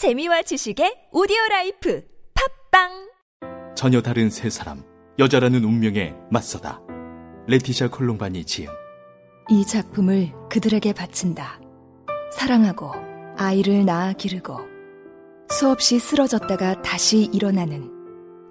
재미와 0.00 0.40
지식의 0.40 1.10
오디오 1.12 1.36
life 1.50 2.02
팟빵 2.70 3.12
전혀 3.76 4.00
다른 4.00 4.30
세 4.30 4.48
사람 4.48 4.82
여자라는 5.18 5.62
운명에 5.62 6.14
맞서다 6.30 6.80
레티샤 7.46 7.90
콜롬바니 7.90 8.46
지음 8.46 8.70
이 9.50 9.66
작품을 9.66 10.32
그들에게 10.48 10.94
바친다. 10.94 11.60
사랑하고 12.32 12.92
아이를 13.36 13.84
낳아 13.84 14.14
기르고 14.14 14.56
수없이 15.50 15.98
쓰러졌다가 15.98 16.80
다시 16.80 17.28
일어나는 17.30 17.90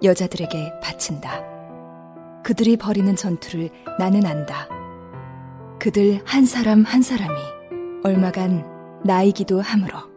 여자들에게 0.04 0.74
바친다. 0.80 1.42
그들이 2.44 2.76
벌이는 2.76 3.16
전투를 3.16 3.70
나는 3.98 4.24
안다. 4.24 4.68
그들 5.80 6.22
한 6.24 6.46
사람 6.46 6.84
한 6.84 7.02
사람이 7.02 7.34
얼마간 8.04 9.02
나이기도 9.04 9.60
하므로 9.60 10.09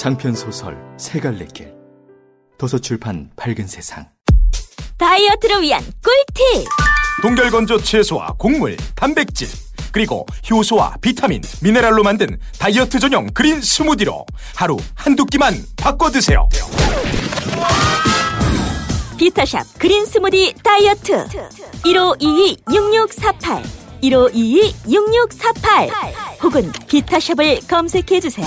장편 0.00 0.34
소설 0.34 0.76
세 0.96 1.20
갈래 1.20 1.46
길. 1.52 1.74
도서출판 2.56 3.28
밝은 3.36 3.66
세상. 3.66 4.08
다이어트를 4.96 5.60
위한 5.60 5.84
꿀팁! 6.02 6.66
동결건조 7.20 7.82
채소와 7.82 8.28
곡물, 8.38 8.78
단백질, 8.94 9.46
그리고 9.92 10.24
효소와 10.50 10.94
비타민, 11.02 11.42
미네랄로 11.62 12.02
만든 12.02 12.38
다이어트 12.58 12.98
전용 12.98 13.26
그린 13.34 13.60
스무디로 13.60 14.24
하루 14.54 14.78
한두 14.94 15.26
끼만 15.26 15.52
바꿔 15.76 16.08
드세요. 16.08 16.48
비타샵 19.18 19.78
그린 19.78 20.06
스무디 20.06 20.54
다이어트. 20.64 21.26
1522-6648 21.84 23.62
1522-6648 24.02 25.90
혹은 26.42 26.72
비타샵을 26.88 27.60
검색해 27.68 28.20
주세요 28.20 28.46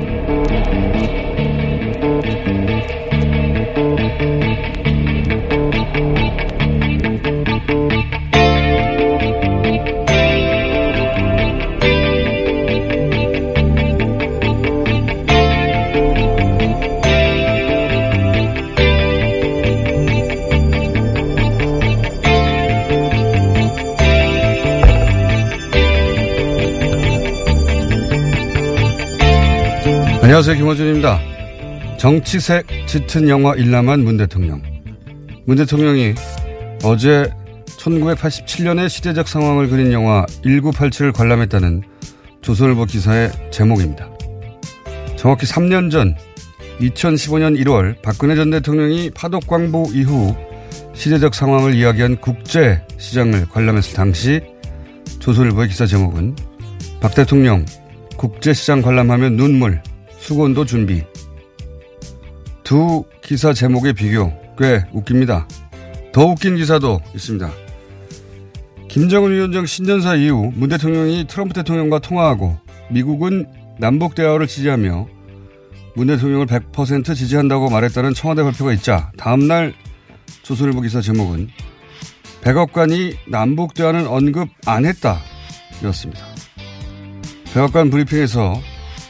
안녕하세요. 30.31 30.55
김호준입니다. 30.55 31.30
정치색 32.01 32.65
짙은 32.87 33.29
영화 33.29 33.53
일남한 33.53 33.99
문 33.99 34.17
대통령. 34.17 34.59
문 35.45 35.55
대통령이 35.55 36.15
어제 36.83 37.31
1987년의 37.77 38.89
시대적 38.89 39.27
상황을 39.27 39.69
그린 39.69 39.91
영화 39.91 40.25
1987을 40.43 41.13
관람했다는 41.13 41.83
조선일보 42.41 42.85
기사의 42.85 43.29
제목입니다. 43.51 44.09
정확히 45.15 45.45
3년 45.45 45.91
전 45.91 46.15
2015년 46.79 47.63
1월 47.63 48.01
박근혜 48.01 48.35
전 48.35 48.49
대통령이 48.49 49.11
파독 49.11 49.45
광부 49.45 49.91
이후 49.93 50.35
시대적 50.95 51.35
상황을 51.35 51.75
이야기한 51.75 52.19
국제 52.19 52.81
시장을 52.97 53.47
관람했을 53.47 53.93
당시 53.93 54.41
조선일보의 55.19 55.67
기사 55.67 55.85
제목은 55.85 56.35
박 56.99 57.13
대통령 57.13 57.63
국제 58.17 58.55
시장 58.55 58.81
관람하면 58.81 59.35
눈물 59.35 59.83
수건도 60.17 60.65
준비. 60.65 61.03
두 62.63 63.03
기사 63.23 63.53
제목의 63.53 63.93
비교 63.93 64.31
꽤 64.57 64.83
웃깁니다. 64.93 65.47
더 66.11 66.25
웃긴 66.25 66.55
기사도 66.55 66.99
있습니다. 67.15 67.49
김정은 68.87 69.31
위원장 69.31 69.65
신년사 69.65 70.15
이후 70.15 70.51
문 70.55 70.69
대통령이 70.69 71.25
트럼프 71.27 71.53
대통령과 71.53 71.99
통화하고 71.99 72.57
미국은 72.89 73.45
남북 73.79 74.15
대화를 74.15 74.47
지지하며 74.47 75.07
문 75.95 76.07
대통령을 76.07 76.45
100% 76.45 77.15
지지한다고 77.15 77.69
말했다는 77.69 78.13
청와대 78.13 78.43
발표가 78.43 78.73
있자 78.73 79.11
다음날 79.17 79.73
조선일보 80.43 80.81
기사 80.81 81.01
제목은 81.01 81.49
백악관이 82.41 83.15
남북 83.27 83.73
대화는 83.73 84.07
언급 84.07 84.49
안 84.65 84.85
했다 84.85 85.19
였습니다. 85.83 86.25
백악관 87.53 87.89
브리핑에서 87.89 88.59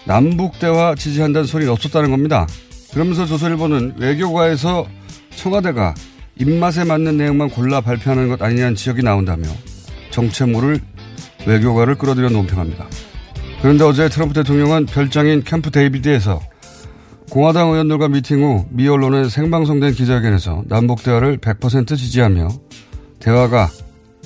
남북 0.06 0.60
대화 0.60 0.96
지지한다는 0.96 1.46
소리는 1.46 1.72
없었다는 1.72 2.12
겁니다. 2.12 2.48
그러면서 2.94 3.26
조선일보는 3.26 3.96
외교가에서 3.98 4.86
청와대가 5.36 5.94
입맛에 6.38 6.84
맞는 6.84 7.18
내용만 7.18 7.50
골라 7.50 7.82
발표하는 7.82 8.28
것 8.30 8.42
아니냐는 8.42 8.76
지적이 8.76 9.04
나온다며 9.04 9.48
정체모를 10.12 10.80
외교가를 11.46 11.96
끌어들여 11.96 12.30
논평합니다. 12.30 12.86
그런데 13.62 13.84
어제 13.84 14.10
트럼프 14.10 14.34
대통령은 14.34 14.88
별장인 14.88 15.44
캠프 15.44 15.72
데이비드에서 15.72 16.42
공화당 17.30 17.70
의원들과 17.70 18.10
미팅 18.10 18.44
후 18.44 18.66
미 18.72 18.88
언론에 18.88 19.30
생방송된 19.30 19.94
기자회견에서 19.94 20.64
남북 20.68 21.04
대화를 21.04 21.38
100% 21.38 21.88
지지하며 21.96 22.50
대화가 23.20 23.70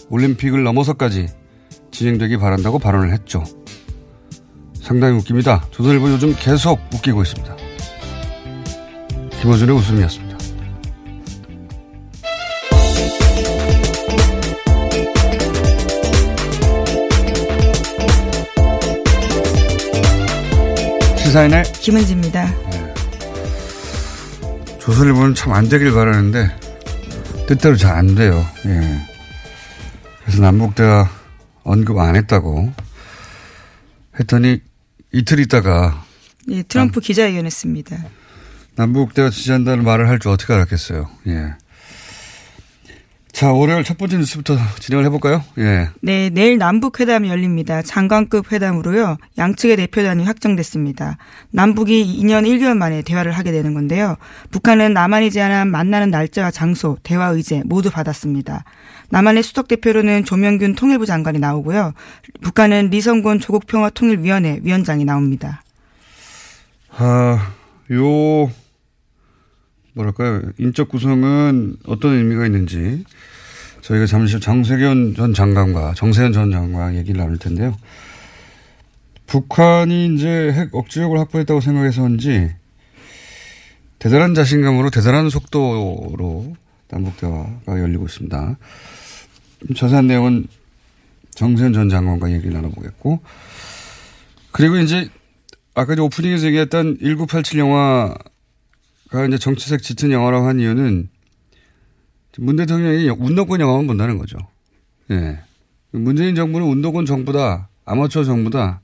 올림픽을 0.09 0.63
넘어서까지 0.63 1.27
진행되기 1.91 2.37
바란다고 2.37 2.79
발언을 2.79 3.11
했죠. 3.11 3.43
상당히 4.81 5.17
웃깁니다. 5.17 5.65
조선일보 5.71 6.09
요즘 6.11 6.33
계속 6.39 6.79
웃기고 6.93 7.21
있습니다. 7.21 7.55
김호준의 9.41 9.75
웃음이었습니다. 9.75 10.35
시사인의 21.17 21.63
김은지입니다. 21.81 22.53
조선일보는 24.79 25.33
참 25.35 25.53
안 25.53 25.67
되길 25.67 25.91
바라는데 25.91 26.55
뜻대로 27.47 27.75
잘 27.75 27.95
안 27.97 28.15
돼요. 28.15 28.45
예. 28.65 29.01
그래서 30.23 30.41
남북대화 30.41 31.09
언급 31.63 31.97
안 31.97 32.15
했다고 32.15 32.73
했더니 34.19 34.59
이틀 35.11 35.39
있다가 35.39 36.03
예, 36.49 36.61
트럼프 36.63 36.99
기자회견 36.99 37.45
했습니다. 37.45 37.97
남북대화 38.75 39.29
지지한다는 39.29 39.83
말을 39.83 40.07
할 40.09 40.19
줄 40.19 40.31
어떻게 40.31 40.53
알았겠어요. 40.53 41.09
예. 41.27 41.53
자, 43.31 43.51
월요일 43.51 43.83
첫 43.83 43.97
번째 43.97 44.17
뉴스부터 44.17 44.55
진행을 44.79 45.03
해볼까요? 45.07 45.43
예. 45.57 45.89
네, 46.01 46.29
내일 46.29 46.57
남북 46.57 47.01
회담이 47.01 47.27
열립니다. 47.27 47.81
장관급 47.81 48.53
회담으로요. 48.53 49.17
양측의 49.37 49.75
대표단이 49.75 50.23
확정됐습니다. 50.23 51.17
남북이 51.51 52.21
2년 52.21 52.47
1개월 52.47 52.77
만에 52.77 53.01
대화를 53.01 53.33
하게 53.33 53.51
되는 53.51 53.73
건데요. 53.73 54.15
북한은 54.51 54.93
남한이 54.93 55.31
제안한 55.31 55.69
만나는 55.69 56.11
날짜와 56.11 56.49
장소, 56.51 56.97
대화 57.03 57.25
의제 57.27 57.61
모두 57.65 57.91
받았습니다. 57.91 58.63
남한의 59.09 59.43
수석 59.43 59.67
대표로는 59.67 60.23
조명균 60.23 60.75
통일부 60.75 61.05
장관이 61.05 61.37
나오고요. 61.39 61.91
북한은 62.41 62.89
리성곤 62.89 63.41
조국평화통일위원회 63.41 64.61
위원장이 64.63 65.03
나옵니다. 65.03 65.61
아, 66.97 67.51
요 67.91 68.49
뭐랄까요. 69.95 70.41
인적 70.57 70.89
구성은 70.89 71.77
어떤 71.87 72.13
의미가 72.13 72.45
있는지 72.45 73.03
저희가 73.81 74.05
잠시 74.05 74.35
후 74.35 74.39
장세균 74.39 75.15
전 75.15 75.33
장관과 75.33 75.93
정세현 75.95 76.33
전 76.33 76.51
장관과 76.51 76.95
얘기를 76.95 77.19
나눌 77.19 77.37
텐데요. 77.37 77.75
북한이 79.27 80.13
이제 80.13 80.51
핵 80.51 80.75
억지력을 80.75 81.17
확보했다고 81.17 81.61
생각해서인지 81.61 82.51
대단한 83.97 84.35
자신감으로 84.35 84.89
대단한 84.89 85.29
속도로 85.29 86.55
남북 86.89 87.17
대화가 87.17 87.79
열리고 87.79 88.05
있습니다. 88.05 88.57
자세한 89.75 90.07
내용은 90.07 90.47
정세현 91.31 91.73
전 91.73 91.89
장관과 91.89 92.31
얘기를 92.31 92.53
나눠보겠고 92.53 93.21
그리고 94.51 94.77
이제 94.77 95.09
아까 95.73 95.95
오프닝에서 95.97 96.47
얘기했던 96.47 96.97
1987 96.99 97.59
영화 97.59 98.15
가 99.09 99.25
이제 99.25 99.37
정치색 99.37 99.81
짙은 99.83 100.11
영화라고 100.11 100.47
한 100.47 100.59
이유는 100.59 101.09
문 102.39 102.55
대통령이 102.55 103.07
운동권 103.09 103.59
영화만 103.61 103.87
본다는 103.87 104.17
거죠. 104.17 104.37
예. 105.11 105.39
문재인 105.91 106.35
정부는 106.35 106.67
운동권 106.67 107.05
정부다. 107.05 107.69
아마추어 107.85 108.23
정부다. 108.23 108.81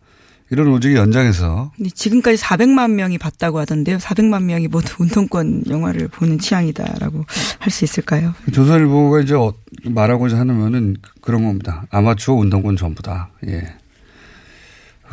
이런 0.51 0.67
오직의 0.67 0.97
연장에서 0.97 1.71
지금까지 1.95 2.37
400만 2.41 2.91
명이 2.91 3.17
봤다고 3.17 3.59
하던데요. 3.59 3.97
400만 3.97 4.43
명이 4.43 4.67
모두 4.67 4.95
운동권 4.99 5.63
영화를 5.69 6.09
보는 6.09 6.39
취향이다라고 6.39 7.25
할 7.59 7.71
수 7.71 7.85
있을까요? 7.85 8.33
조선일보가 8.53 9.21
이제 9.21 9.33
어, 9.33 9.53
말하고자 9.85 10.37
하면은 10.39 10.97
그런 11.21 11.43
겁니다. 11.45 11.85
아마추어 11.89 12.35
운동권 12.35 12.75
전부다. 12.75 13.31
예. 13.47 13.61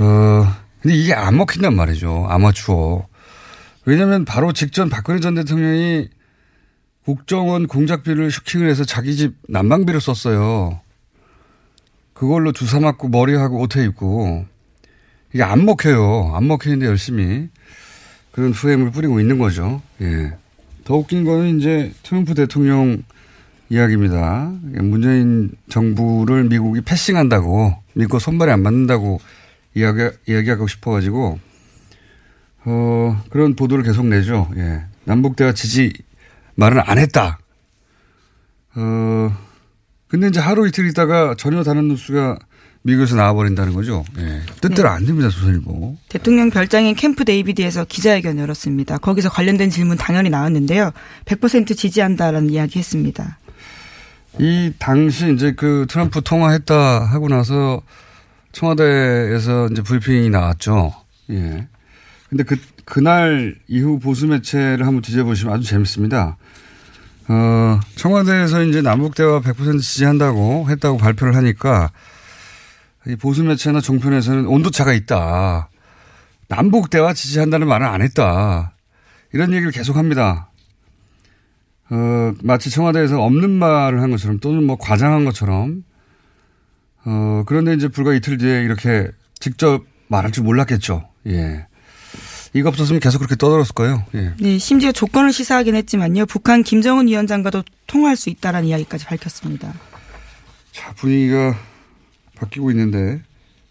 어, 0.00 0.46
근데 0.82 0.96
이게 0.96 1.14
안 1.14 1.37
먹힌단 1.37 1.75
말이죠. 1.75 2.26
아마추어. 2.28 3.06
왜냐하면 3.88 4.26
바로 4.26 4.52
직전 4.52 4.90
박근혜 4.90 5.19
전 5.19 5.35
대통령이 5.35 6.11
국정원 7.06 7.67
공작비를 7.67 8.31
슈킹을 8.31 8.69
해서 8.69 8.85
자기 8.85 9.17
집 9.17 9.37
난방비를 9.49 9.99
썼어요. 9.99 10.79
그걸로 12.12 12.52
주사 12.52 12.81
맞고 12.81 13.08
머리하고 13.08 13.58
옷에 13.62 13.85
입고 13.85 14.44
이게 15.32 15.43
안 15.43 15.64
먹혀요. 15.64 16.32
안 16.35 16.46
먹히는데 16.49 16.85
열심히 16.85 17.49
그런 18.31 18.52
후행을 18.52 18.90
뿌리고 18.90 19.20
있는 19.20 19.38
거죠. 19.38 19.81
예. 20.02 20.34
더 20.84 20.96
웃긴 20.96 21.25
거는 21.25 21.58
이제 21.58 21.91
트럼프 22.02 22.34
대통령 22.34 23.02
이야기입니다. 23.70 24.52
문재인 24.82 25.50
정부를 25.70 26.44
미국이 26.44 26.82
패싱한다고 26.82 27.75
미국 27.94 28.20
손발이 28.20 28.52
안 28.52 28.62
맞는다고 28.62 29.19
이야기, 29.75 30.11
이야기하고 30.29 30.67
싶어가지고 30.67 31.38
어, 32.64 33.22
그런 33.31 33.55
보도를 33.55 33.84
계속 33.84 34.06
내죠. 34.06 34.49
예. 34.56 34.82
남북대화 35.05 35.52
지지 35.52 35.93
말은 36.55 36.81
안 36.84 36.99
했다. 36.99 37.38
어, 38.75 39.37
근데 40.08 40.28
이제 40.28 40.40
하루 40.40 40.66
이틀 40.66 40.87
있다가 40.88 41.34
전혀 41.37 41.62
다른 41.62 41.88
뉴스가 41.88 42.38
미국에서 42.82 43.16
나와버린다는 43.16 43.75
거죠. 43.75 44.05
예. 44.19 44.43
뜻대로 44.60 44.88
네. 44.88 44.94
안 44.94 45.06
됩니다, 45.06 45.28
조선일보. 45.28 45.96
대통령 46.08 46.50
별장인 46.50 46.94
캠프 46.94 47.25
데이비드에서 47.25 47.84
기자회견 47.84 48.38
열었습니다. 48.38 48.99
거기서 48.99 49.28
관련된 49.31 49.70
질문 49.70 49.96
당연히 49.96 50.31
나왔는데요. 50.31 50.93
100% 51.25 51.76
지지한다라는 51.76 52.50
이야기 52.50 52.78
했습니다. 52.78 53.38
이 54.38 54.72
당시 54.78 55.32
이제 55.32 55.52
그 55.52 55.87
트럼프 55.88 56.22
통화했다 56.22 56.75
하고 57.05 57.28
나서 57.28 57.82
청와대에서 58.52 59.69
이제 59.72 59.82
브리핑이 59.82 60.31
나왔죠. 60.31 60.93
예. 61.31 61.66
근데 62.28 62.44
그, 62.44 62.58
그날 62.84 63.56
이후 63.66 63.98
보수 63.98 64.26
매체를 64.26 64.86
한번 64.86 65.02
뒤져보시면 65.02 65.54
아주 65.54 65.64
재밌습니다. 65.66 66.36
어, 67.28 67.80
청와대에서 67.96 68.64
이제 68.64 68.80
남북대화 68.82 69.40
100% 69.40 69.80
지지한다고 69.80 70.66
했다고 70.70 70.98
발표를 70.98 71.36
하니까 71.36 71.90
이 73.06 73.16
보수 73.16 73.44
매체나 73.44 73.80
종편에서는 73.80 74.46
온도차가 74.46 74.92
있다. 74.92 75.70
남북대화 76.48 77.12
지지한다는 77.14 77.69
말은 77.69 77.86
안 77.86 78.02
했다. 78.02 78.72
이런 79.32 79.52
얘기를 79.52 79.70
계속 79.70 79.96
합니다. 79.96 80.50
어, 81.90 82.32
마치 82.42 82.70
청와대에서 82.70 83.22
없는 83.22 83.50
말을 83.50 84.02
한 84.02 84.10
것처럼 84.10 84.38
또는 84.40 84.64
뭐 84.64 84.76
과장한 84.76 85.24
것처럼 85.24 85.84
어, 87.04 87.44
그런데 87.46 87.72
이제 87.74 87.88
불과 87.88 88.12
이틀 88.12 88.36
뒤에 88.36 88.62
이렇게 88.62 89.08
직접 89.38 89.84
말할 90.08 90.32
줄 90.32 90.44
몰랐겠죠. 90.44 91.08
예. 91.28 91.68
이거 92.54 92.68
없었으면 92.68 93.00
계속 93.00 93.18
그렇게 93.18 93.36
떠들었을 93.36 93.74
거예요. 93.74 94.04
예. 94.14 94.32
네, 94.38 94.58
심지어 94.58 94.92
조건을 94.92 95.32
시사하긴 95.32 95.74
했지만요. 95.74 96.26
북한 96.26 96.62
김정은 96.62 97.08
위원장과도 97.08 97.62
통화할 97.86 98.16
수 98.16 98.30
있다라는 98.30 98.68
이야기까지 98.68 99.04
밝혔습니다. 99.04 99.74
자, 100.72 100.92
분위기가 100.94 101.58
바뀌고 102.36 102.70
있는데 102.70 103.20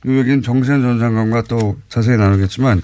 이 0.06 0.10
얘기는 0.10 0.42
정세현 0.42 0.82
전 0.82 1.00
장관과 1.00 1.44
또 1.44 1.78
자세히 1.90 2.18
나누겠지만 2.18 2.82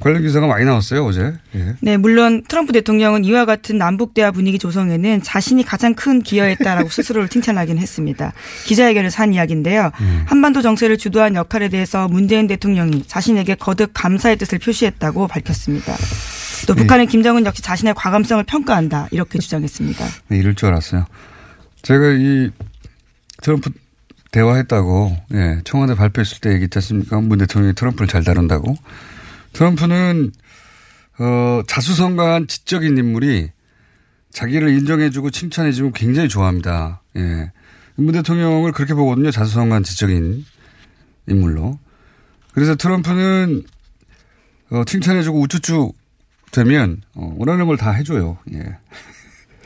관련 0.00 0.22
기사가 0.22 0.46
많이 0.46 0.64
나왔어요 0.64 1.06
어제. 1.06 1.32
예. 1.54 1.74
네, 1.80 1.96
물론 1.96 2.42
트럼프 2.46 2.72
대통령은 2.72 3.24
이와 3.24 3.44
같은 3.44 3.78
남북 3.78 4.12
대화 4.14 4.30
분위기 4.30 4.58
조성에는 4.58 5.22
자신이 5.22 5.64
가장 5.64 5.94
큰 5.94 6.22
기여했다라고 6.22 6.88
스스로를 6.90 7.28
칭찬하긴 7.28 7.78
했습니다. 7.78 8.32
기자회견에서 8.66 9.22
한 9.22 9.32
이야기인데요. 9.32 9.90
음. 10.00 10.24
한반도 10.26 10.60
정세를 10.62 10.98
주도한 10.98 11.34
역할에 11.34 11.68
대해서 11.68 12.08
문재인 12.08 12.46
대통령이 12.46 13.04
자신에게 13.06 13.54
거듭 13.54 13.90
감사의 13.94 14.36
뜻을 14.36 14.58
표시했다고 14.58 15.28
밝혔습니다. 15.28 15.94
또 16.66 16.74
네. 16.74 16.82
북한의 16.82 17.06
김정은 17.06 17.46
역시 17.46 17.62
자신의 17.62 17.94
과감성을 17.94 18.44
평가한다 18.44 19.08
이렇게 19.10 19.38
주장했습니다. 19.38 20.04
네, 20.28 20.38
이럴 20.38 20.54
줄 20.54 20.68
알았어요. 20.68 21.06
제가 21.82 22.12
이 22.12 22.50
트럼프 23.42 23.70
대화했다고 24.32 25.16
예, 25.34 25.60
청와대 25.64 25.94
발표했을 25.94 26.40
때 26.40 26.50
얘기했지 26.52 26.78
않습니까? 26.78 27.20
문 27.20 27.38
대통령이 27.38 27.74
트럼프를 27.74 28.08
잘 28.08 28.24
다룬다고. 28.24 28.76
트럼프는 29.56 30.32
어, 31.18 31.62
자수성가한 31.66 32.46
지적인 32.46 32.98
인물이 32.98 33.50
자기를 34.30 34.68
인정해주고 34.68 35.30
칭찬해주고 35.30 35.92
굉장히 35.92 36.28
좋아합니다. 36.28 37.00
예. 37.16 37.52
문 37.94 38.12
대통령을 38.12 38.72
그렇게 38.72 38.92
보거든요. 38.92 39.30
자수성가한 39.30 39.82
지적인 39.82 40.44
인물로. 41.28 41.78
그래서 42.52 42.74
트럼프는 42.74 43.62
어, 44.72 44.84
칭찬해주고 44.84 45.40
우쭈쭈 45.40 45.94
되면 46.52 47.00
어, 47.14 47.34
원하는 47.38 47.66
걸 47.66 47.78
다 47.78 47.92
해줘요. 47.92 48.36
예. 48.52 48.76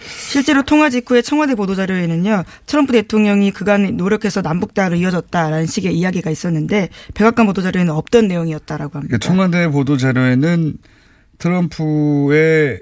실제로 0.01 0.63
통화 0.63 0.91
직후에 0.91 1.23
청와대 1.23 1.55
보도자료에는요, 1.55 2.45
트럼프 2.67 2.93
대통령이 2.93 3.51
그간 3.51 3.97
노력해서 3.97 4.43
남북 4.43 4.75
대화로 4.75 4.97
이어졌다라는 4.97 5.67
식의 5.67 5.97
이야기가 5.97 6.31
있었는데, 6.31 6.89
백악관 7.15 7.47
보도자료에는 7.47 7.93
없던 7.93 8.29
내용이었다라고 8.29 8.99
합니다. 8.99 9.17
그러니까 9.17 9.27
청와대 9.27 9.69
보도자료에는 9.69 10.75
트럼프의 11.39 12.81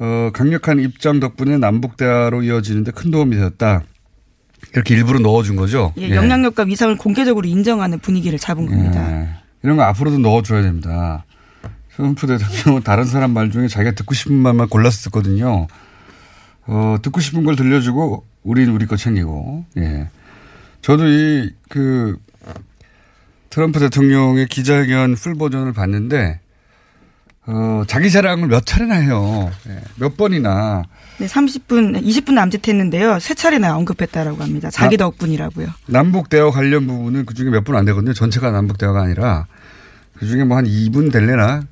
어, 0.00 0.30
강력한 0.32 0.80
입장 0.80 1.20
덕분에 1.20 1.58
남북 1.58 1.96
대화로 1.96 2.42
이어지는데 2.42 2.90
큰 2.92 3.10
도움이 3.10 3.36
되었다. 3.36 3.82
이렇게 4.72 4.94
일부러 4.94 5.18
넣어준 5.18 5.56
거죠. 5.56 5.92
예, 5.98 6.14
영향력과 6.14 6.64
위상을 6.64 6.96
공개적으로 6.96 7.46
인정하는 7.46 7.98
분위기를 7.98 8.38
잡은 8.38 8.66
겁니다. 8.66 9.22
예, 9.22 9.28
이런 9.62 9.76
거 9.76 9.82
앞으로도 9.82 10.18
넣어줘야 10.18 10.62
됩니다. 10.62 11.24
트럼프 11.94 12.26
대통령은 12.26 12.82
다른 12.82 13.04
사람 13.04 13.32
말 13.32 13.50
중에 13.50 13.68
자기가 13.68 13.92
듣고 13.92 14.14
싶은 14.14 14.34
말만 14.34 14.68
골라서 14.68 15.02
듣거든요. 15.04 15.66
어, 16.66 16.96
듣고 17.02 17.20
싶은 17.20 17.44
걸 17.44 17.56
들려주고 17.56 18.24
우리는 18.42 18.72
우리 18.72 18.86
거 18.86 18.96
챙기고. 18.96 19.64
예. 19.78 20.08
저도 20.82 21.06
이 21.08 21.50
그 21.68 22.18
트럼프 23.50 23.78
대통령의 23.80 24.46
기자회견 24.46 25.14
풀 25.14 25.34
버전을 25.34 25.72
봤는데 25.72 26.40
어, 27.46 27.82
자기 27.88 28.10
자랑을 28.10 28.46
몇 28.48 28.64
차례나 28.64 28.94
해요. 28.96 29.50
예. 29.68 29.80
몇 29.96 30.16
번이나. 30.16 30.84
네, 31.18 31.26
30분, 31.26 32.00
20분 32.02 32.32
남짓했는데요. 32.34 33.18
세 33.18 33.34
차례나 33.34 33.76
언급했다라고 33.76 34.42
합니다. 34.42 34.70
자기 34.70 34.96
나, 34.96 35.04
덕분이라고요. 35.04 35.68
남북 35.86 36.28
대화 36.28 36.50
관련 36.50 36.86
부분은 36.86 37.26
그 37.26 37.34
중에 37.34 37.50
몇 37.50 37.64
분 37.64 37.74
안 37.76 37.84
되거든요. 37.86 38.12
전체가 38.12 38.50
남북 38.52 38.78
대화가 38.78 39.02
아니라 39.02 39.46
그 40.14 40.26
중에 40.26 40.44
뭐 40.44 40.58
한 40.58 40.64
2분 40.66 41.10
될래나 41.12 41.62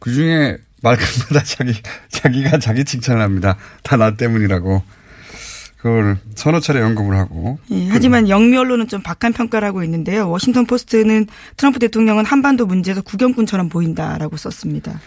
그 0.00 0.12
중에 0.12 0.58
말끝마다 0.82 1.42
자기, 1.44 1.74
자기가 2.08 2.58
자기 2.58 2.84
칭찬을 2.84 3.20
합니다. 3.22 3.56
다 3.82 3.96
나 3.96 4.16
때문이라고. 4.16 4.82
그걸 5.76 6.18
서너 6.34 6.60
차례 6.60 6.82
언급을 6.82 7.16
하고. 7.16 7.58
예, 7.70 7.88
하지만 7.88 8.28
영미 8.28 8.54
언론은 8.56 8.86
좀 8.88 9.02
박한 9.02 9.32
평가를 9.32 9.66
하고 9.66 9.82
있는데요. 9.82 10.28
워싱턴 10.28 10.66
포스트는 10.66 11.26
트럼프 11.56 11.78
대통령은 11.78 12.26
한반도 12.26 12.66
문제에서 12.66 13.00
구경꾼처럼 13.00 13.70
보인다라고 13.70 14.36
썼습니다. 14.36 15.00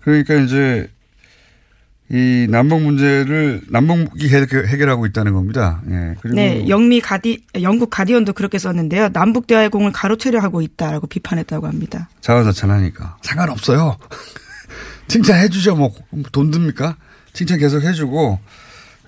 그러니까 0.00 0.34
이제 0.36 0.88
이 2.08 2.46
남북 2.48 2.80
문제를 2.82 3.62
남북이 3.68 4.28
해결하고 4.28 5.04
있다는 5.06 5.34
겁니다. 5.34 5.82
예. 5.90 6.14
네, 6.32 6.66
영미 6.68 7.00
가디 7.02 7.42
영국 7.60 7.90
가디언도 7.90 8.32
그렇게 8.32 8.58
썼는데요. 8.58 9.10
남북 9.12 9.46
대화의 9.46 9.68
공을 9.68 9.92
가로채려 9.92 10.40
하고 10.40 10.62
있다라고 10.62 11.08
비판했다고 11.08 11.66
합니다. 11.66 12.08
자화자찬하니까 12.22 13.18
상관없어요. 13.22 13.98
칭찬해 15.08 15.48
주죠. 15.48 15.76
뭐 15.76 15.90
돈 16.32 16.50
듭니까? 16.50 16.96
칭찬 17.32 17.58
계속 17.58 17.82
해주고 17.82 18.38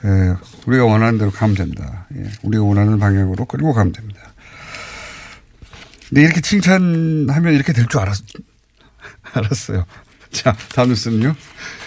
예, 0.04 0.34
우리가 0.66 0.84
원하는 0.84 1.18
대로 1.18 1.30
가면 1.30 1.56
됩니다. 1.56 2.06
예, 2.16 2.30
우리가 2.42 2.62
원하는 2.64 2.98
방향으로 2.98 3.44
끌고 3.46 3.72
가면 3.72 3.92
됩니다. 3.92 4.20
근데 6.08 6.22
이렇게 6.22 6.40
칭찬하면 6.40 7.54
이렇게 7.54 7.72
될 7.72 7.86
줄 7.88 8.00
알았, 8.00 8.18
알았어요. 9.34 9.84
자, 10.30 10.54
다음 10.74 10.90
뉴스는요? 10.90 11.34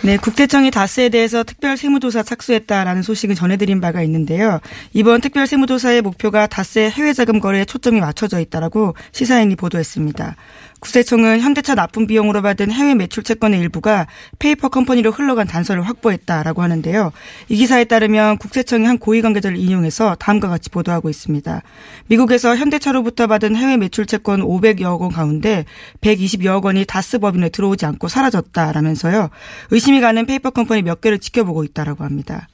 네, 0.04 0.18
국세청이 0.18 0.72
다스에 0.72 1.10
대해서 1.10 1.44
특별 1.44 1.78
세무조사 1.78 2.24
착수했다라는 2.24 3.04
소식을 3.04 3.36
전해드린 3.36 3.80
바가 3.82 4.02
있는데요. 4.02 4.60
이번 4.94 5.22
특별 5.22 5.46
세무조사의 5.46 6.02
목표가 6.02 6.48
다스의 6.48 6.90
해외 6.90 7.14
자금 7.14 7.40
거래에 7.40 7.66
초점이 7.66 8.00
맞춰져 8.00 8.40
있다라고 8.40 8.96
시사인이 9.12 9.56
보도했습니다. 9.58 10.36
국세청은 10.82 11.42
현대차 11.42 11.76
납품 11.76 12.08
비용으로 12.08 12.42
받은 12.42 12.72
해외 12.72 12.96
매출 12.96 13.24
채권의 13.24 13.60
일부가 13.60 14.08
페이퍼 14.40 14.68
컴퍼니로 14.68 15.12
흘러간 15.12 15.48
단서를 15.48 15.84
확보했다라고 15.84 16.64
하는데요. 16.64 17.12
이 17.50 17.56
기사에 17.56 17.84
따르면 17.86 18.40
국세청이 18.40 18.86
한 18.88 18.98
고위 18.98 19.22
관계자를 19.22 19.58
인용해서 19.58 20.16
다음과 20.16 20.50
같이 20.50 20.72
보도하고 20.72 21.10
있습니다. 21.10 21.62
미국에서 22.08 22.56
현대차로부터 22.58 23.28
받은 23.28 23.56
해외 23.56 23.78
매출 23.78 24.08
채권 24.08 24.42
500여억 24.42 25.02
원 25.02 25.12
가운데 25.12 25.66
120여억 26.02 26.66
원이 26.66 26.86
다스 26.86 27.20
법인에 27.20 27.50
들어오지 27.50 27.86
않고 27.86 28.08
사라졌다라면서요. 28.08 29.30
의심이 29.70 30.02
가는 30.02 30.26
페이퍼 30.26 30.50
컴퍼니 30.50 30.82
몇 30.82 31.00
개를 31.00 31.20
지켜보고 31.20 31.64
있다라고 31.64 32.04
합니다. 32.04 32.48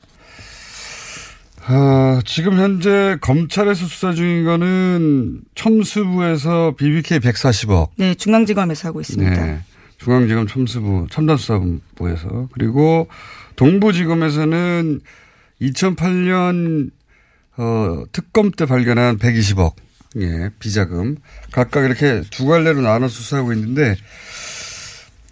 어, 1.70 2.22
지금 2.26 2.58
현재 2.58 3.18
검찰에서 3.20 3.86
수사 3.88 4.14
중인 4.14 4.46
거는 4.46 5.42
첨수부에서 5.56 6.76
BBK 6.78 7.20
140억. 7.20 7.90
네, 7.98 8.16
중앙지검에서 8.16 8.88
하고 8.88 9.02
있습니다. 9.02 9.46
네. 9.46 9.60
중앙지검 9.98 10.48
첨수부, 10.48 11.08
첨단수사본부에서. 11.10 12.50
그리고 12.54 13.10
동부지검에서는 13.58 15.02
2008년, 15.62 16.92
어, 17.58 18.04
특검 18.14 18.52
때 18.52 18.66
발견한 18.66 19.18
120억. 19.18 19.74
예, 20.22 20.50
비자금. 20.60 21.18
각각 21.52 21.84
이렇게 21.84 22.22
두 22.30 22.46
갈래로 22.46 22.82
나눠 22.82 23.10
수사하고 23.10 23.52
있는데, 23.54 23.96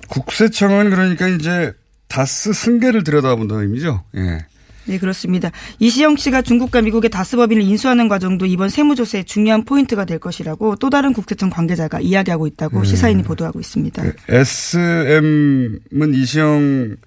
국세청은 0.10 0.90
그러니까 0.90 1.28
이제 1.30 1.74
다스 2.08 2.52
승계를 2.52 3.04
들여다본다는 3.04 3.64
의미죠. 3.64 4.04
예. 4.16 4.46
네, 4.88 5.00
그렇습니다. 5.00 5.52
이시영 5.80 6.18
씨가 6.18 6.42
중국과 6.44 6.82
미국의 6.82 7.10
다스법인을 7.10 7.64
인수하는 7.64 8.08
과정도 8.08 8.46
이번 8.46 8.70
세무조사의 8.70 9.26
중요한 9.26 9.66
포인트가 9.66 10.06
될 10.06 10.20
것이라고 10.20 10.76
또 10.76 10.90
다른 10.90 11.14
국세청 11.14 11.50
관계자가 11.50 12.00
이야기하고 12.00 12.48
있다고 12.48 12.80
음. 12.80 12.86
시사인이 12.86 13.24
보도하고 13.24 13.60
있습니다. 13.60 14.04
그 14.04 14.14
SM은 14.30 15.80
이시영 16.14 16.98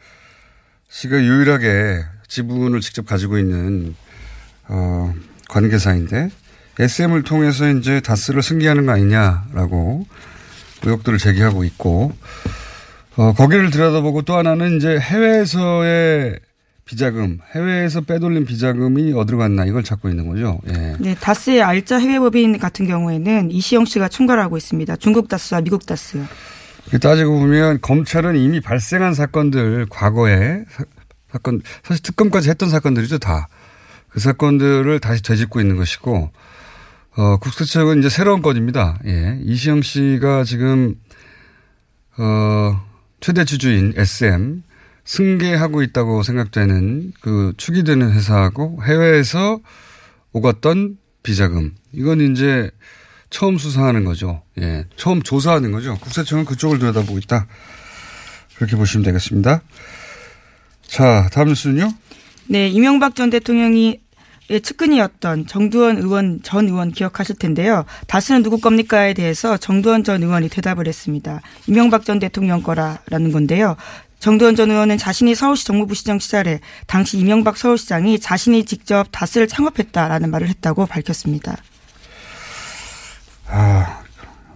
씨가 0.89 1.23
유일하게 1.23 2.05
지분을 2.27 2.81
직접 2.81 3.07
가지고 3.07 3.39
있는 3.39 3.95
어, 4.69 5.15
관계사인데 5.49 6.31
SM을 6.79 7.23
통해서 7.23 7.69
이제 7.71 8.01
다스를 8.01 8.43
승계하는 8.43 8.87
거 8.87 8.93
아니냐라고 8.93 10.07
의혹들을 10.85 11.19
제기하고 11.19 11.65
있고 11.65 12.13
어, 13.17 13.33
거기를 13.33 13.71
들여다보고 13.71 14.23
또 14.23 14.37
하나는 14.37 14.77
이제 14.77 14.99
해외에서의 14.99 16.39
비자금, 16.89 17.39
해외에서 17.55 18.01
빼돌린 18.01 18.47
비자금이 18.47 19.13
어디로 19.13 19.37
갔나 19.37 19.67
이걸 19.67 19.83
찾고 19.83 20.09
있는 20.09 20.27
거죠. 20.27 20.59
예. 20.69 20.97
네, 20.99 21.15
다스의 21.15 21.61
알짜 21.61 21.99
해외법인 21.99 22.57
같은 22.57 22.87
경우에는 22.87 23.51
이시영 23.51 23.85
씨가 23.85 24.09
총괄하고 24.09 24.57
있습니다. 24.57 24.97
중국 24.97 25.29
다스와 25.29 25.61
미국 25.61 25.85
다스요. 25.85 26.25
따지고 27.03 27.41
보면 27.41 27.83
검찰은 27.83 28.37
이미 28.37 28.63
발생한 28.63 29.13
사건들 29.13 29.85
과거에 29.91 30.65
사, 30.71 30.85
사건 31.31 31.61
사실 31.85 32.03
특검까지 32.03 32.49
했던 32.49 32.71
사건들이죠 32.71 33.19
다. 33.19 33.49
그 34.09 34.19
사건들을 34.19 34.99
다시 35.01 35.23
되짚고 35.23 35.61
있는 35.61 35.77
것이고 35.77 36.31
어, 37.19 37.37
국세청은 37.37 37.99
이제 37.99 38.09
새로운 38.09 38.41
건입니다. 38.41 38.99
예. 39.05 39.39
이시영 39.43 39.83
씨가 39.83 40.45
지금 40.45 40.95
어, 42.17 42.83
최대 43.21 43.45
주주인 43.45 43.93
SM 43.95 44.63
승계하고 45.09 45.83
있다고 45.83 46.23
생각되는 46.23 47.13
그 47.23 47.55
축이 47.57 47.83
되는 47.83 48.13
회사하고 48.13 48.81
해외에서 48.85 49.59
오갔던 50.33 50.99
비자금. 51.23 51.75
이건 51.93 52.21
이제 52.21 52.71
처음 53.31 53.57
수사하는 53.57 54.05
거죠. 54.05 54.43
예. 54.61 54.85
처음 54.97 55.23
조사하는 55.23 55.73
거죠. 55.73 55.97
국세청은 55.99 56.45
그쪽을 56.45 56.79
들여다보고 56.79 57.17
있다. 57.19 57.47
그렇게 58.57 58.77
보시면 58.77 59.03
되겠습니다. 59.05 59.63
자, 60.87 61.29
다음 61.33 61.49
뉴스는요? 61.49 61.91
네, 62.49 62.69
이명박 62.69 63.15
전 63.15 63.31
대통령이 63.31 64.01
의 64.51 64.63
측근이었던 64.63 65.47
정두원 65.47 65.99
의원 65.99 66.41
전 66.43 66.69
의원 66.69 66.91
기억하실 66.91 67.37
텐데요. 67.37 67.85
다스는 68.07 68.43
누구 68.43 68.59
겁니까에 68.59 69.13
대해서 69.13 69.59
정두원 69.59 70.05
전 70.05 70.23
의원이 70.23 70.49
대답을 70.49 70.89
했습니다. 70.89 71.43
이명박 71.67 72.07
전 72.07 72.19
대통령 72.19 72.63
거라라는 72.63 73.31
건데요. 73.31 73.77
정두원 74.19 74.57
전 74.57 74.71
의원은 74.71 74.99
자신이 74.99 75.35
서울시 75.35 75.65
정무부 75.65 75.95
시장 75.95 76.19
시절에 76.19 76.61
당시 76.87 77.19
이명박 77.19 77.57
서울시장이 77.57 78.19
자신이 78.19 78.65
직접 78.65 79.07
다스를 79.11 79.47
창업했다라는 79.47 80.31
말을 80.31 80.49
했다고 80.49 80.87
밝혔습니다. 80.87 81.57
아, 83.47 84.03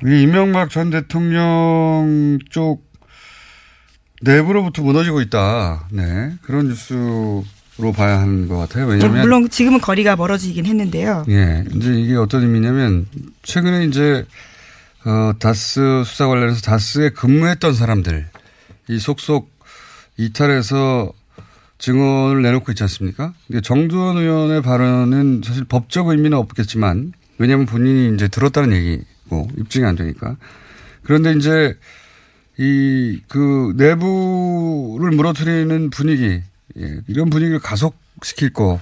이 0.05 0.23
이명박 0.23 0.71
전 0.71 0.91
대통령 0.91 2.39
쪽 2.51 2.93
내부로부터 4.21 4.83
무너지고 4.83 5.21
있다. 5.21 5.87
네. 5.91 6.33
그런 6.43 6.69
뉴스로 6.69 7.45
봐야 7.95 8.21
하는 8.21 8.49
것 8.49 8.57
같아요. 8.57 8.87
왜냐하면. 8.87 9.17
네, 9.17 9.21
물론 9.23 9.49
지금은 9.49 9.81
거리가 9.81 10.17
멀어지긴 10.17 10.67
했는데요. 10.67 11.25
예. 11.29 11.65
이제 11.75 11.93
이게 11.93 12.17
어떤 12.17 12.43
의미냐면 12.43 13.07
최근에 13.43 13.85
이제 13.87 14.25
어, 15.05 15.33
다스 15.39 16.03
수사 16.05 16.29
관련해서 16.29 16.61
다스에 16.61 17.11
근무했던 17.11 17.75
사람들 17.75 18.29
이 18.89 18.99
속속 18.99 19.52
이탈해서 20.27 21.13
증언을 21.79 22.43
내놓고 22.43 22.73
있지 22.73 22.83
않습니까? 22.85 23.35
정두원 23.63 24.17
의원의 24.17 24.63
발언은 24.63 25.43
사실 25.45 25.65
법적 25.65 26.09
의미는 26.09 26.39
없겠지만 26.39 27.13
왜냐하면 27.39 27.67
본인이 27.67 28.15
이제 28.15 28.29
들었다는 28.29 28.77
얘기고 28.77 29.49
입증이 29.59 29.85
안 29.85 29.97
되니까. 29.97 30.37
그런데 31.03 31.33
이제 31.33 31.77
이 32.59 33.21
그 33.29 33.73
내부를 33.77 35.11
무너뜨리는 35.11 35.91
분위기 35.91 36.43
예, 36.79 37.01
이런 37.09 37.31
분위기를 37.31 37.59
가속시킬 37.59 38.53
것 38.53 38.79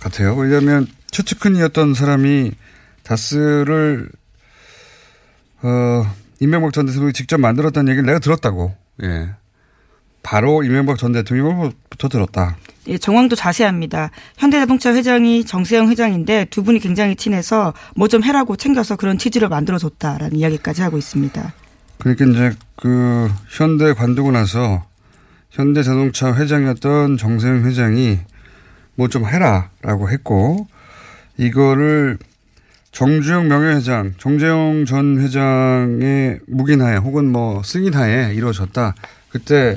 같아요. 0.00 0.34
왜냐하면 0.34 0.86
최측근이었던 1.10 1.94
사람이 1.94 2.52
다스를 3.02 4.08
어, 5.62 6.14
이명박 6.40 6.72
전 6.72 6.86
대통령이 6.86 7.12
직접 7.12 7.38
만들었다는 7.38 7.90
얘기를 7.90 8.06
내가 8.06 8.18
들었다고. 8.18 8.74
예. 9.02 9.28
바로 10.22 10.62
이명박 10.62 10.98
전 10.98 11.12
대통령으로부터 11.12 12.08
들었다. 12.08 12.56
예, 12.88 12.98
정황도 12.98 13.36
자세합니다. 13.36 14.10
현대자동차 14.38 14.94
회장이 14.94 15.44
정세영 15.44 15.88
회장인데 15.90 16.46
두 16.46 16.62
분이 16.62 16.78
굉장히 16.80 17.14
친해서 17.16 17.72
뭐 17.96 18.08
좀 18.08 18.24
해라고 18.24 18.56
챙겨서 18.56 18.96
그런 18.96 19.18
취지를 19.18 19.48
만들어줬다라는 19.48 20.36
이야기까지 20.36 20.82
하고 20.82 20.98
있습니다. 20.98 21.52
그러니까 21.98 22.24
이제 22.24 22.52
그 22.76 23.30
현대 23.48 23.92
관두고 23.92 24.30
나서 24.32 24.84
현대자동차 25.50 26.34
회장이었던 26.34 27.16
정세영 27.18 27.64
회장이 27.66 28.18
뭐 28.96 29.08
좀 29.08 29.26
해라라고 29.26 30.10
했고 30.10 30.66
이거를 31.38 32.18
정주영 32.92 33.48
명예회장, 33.48 34.14
정재영 34.18 34.84
전 34.86 35.20
회장의 35.20 36.40
묵인하에 36.48 36.96
혹은 36.96 37.30
뭐 37.30 37.62
승인하에 37.62 38.34
이루어졌다. 38.34 38.94
그때 39.28 39.76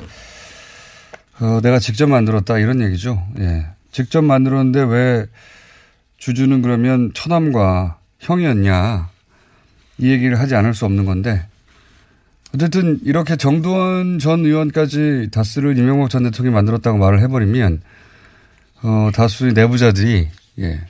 어, 1.40 1.60
내가 1.62 1.78
직접 1.78 2.08
만들었다 2.08 2.58
이런 2.58 2.80
얘기죠. 2.80 3.26
예. 3.38 3.66
직접 3.90 4.22
만들었는데 4.22 4.82
왜 4.82 5.26
주주는 6.18 6.62
그러면 6.62 7.12
처남과 7.14 7.98
형이었냐 8.20 9.10
이 9.98 10.10
얘기를 10.10 10.38
하지 10.38 10.54
않을 10.54 10.74
수 10.74 10.84
없는 10.84 11.04
건데 11.04 11.46
어쨌든 12.54 13.00
이렇게 13.04 13.36
정두원 13.36 14.18
전 14.18 14.44
의원까지 14.44 15.28
다스를 15.32 15.76
이명박 15.76 16.08
전 16.08 16.22
대통령이 16.22 16.54
만들었다고 16.54 16.98
말을 16.98 17.20
해버리면 17.20 17.82
어, 18.82 19.10
다수의 19.12 19.54
내부자들이 19.54 20.28
예, 20.60 20.80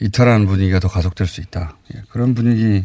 이탈하는 0.00 0.46
분위기가 0.46 0.80
더 0.80 0.88
가속될 0.88 1.26
수 1.26 1.40
있다. 1.40 1.76
예, 1.94 2.02
그런 2.10 2.34
분위기 2.34 2.84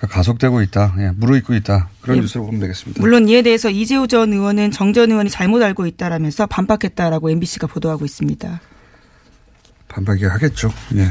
가 0.00 0.06
가속되고 0.06 0.62
있다. 0.62 0.94
예, 0.98 1.10
무르익고 1.14 1.54
있다. 1.54 1.90
그런 2.00 2.16
예, 2.16 2.20
뉴스로 2.22 2.46
보면 2.46 2.60
되겠습니다. 2.60 3.00
물론 3.02 3.28
이에 3.28 3.42
대해서 3.42 3.68
이재호 3.68 4.06
전 4.06 4.32
의원은 4.32 4.70
정 4.70 4.94
전 4.94 5.10
의원이 5.10 5.28
잘못 5.30 5.62
알고 5.62 5.86
있다라면서 5.86 6.46
반박했다라고 6.46 7.30
MBC가 7.30 7.66
보도하고 7.66 8.04
있습니다. 8.06 8.60
반박이 9.88 10.24
하겠죠. 10.24 10.72
예. 10.96 11.08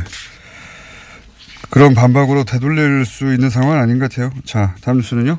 그런 1.69 1.93
반박으로 1.93 2.45
되돌릴 2.45 3.05
수 3.05 3.31
있는 3.31 3.49
상황은 3.51 3.77
아닌 3.79 3.99
것 3.99 4.09
같아요. 4.09 4.31
자, 4.43 4.75
다음 4.81 4.97
뉴스는요? 4.97 5.37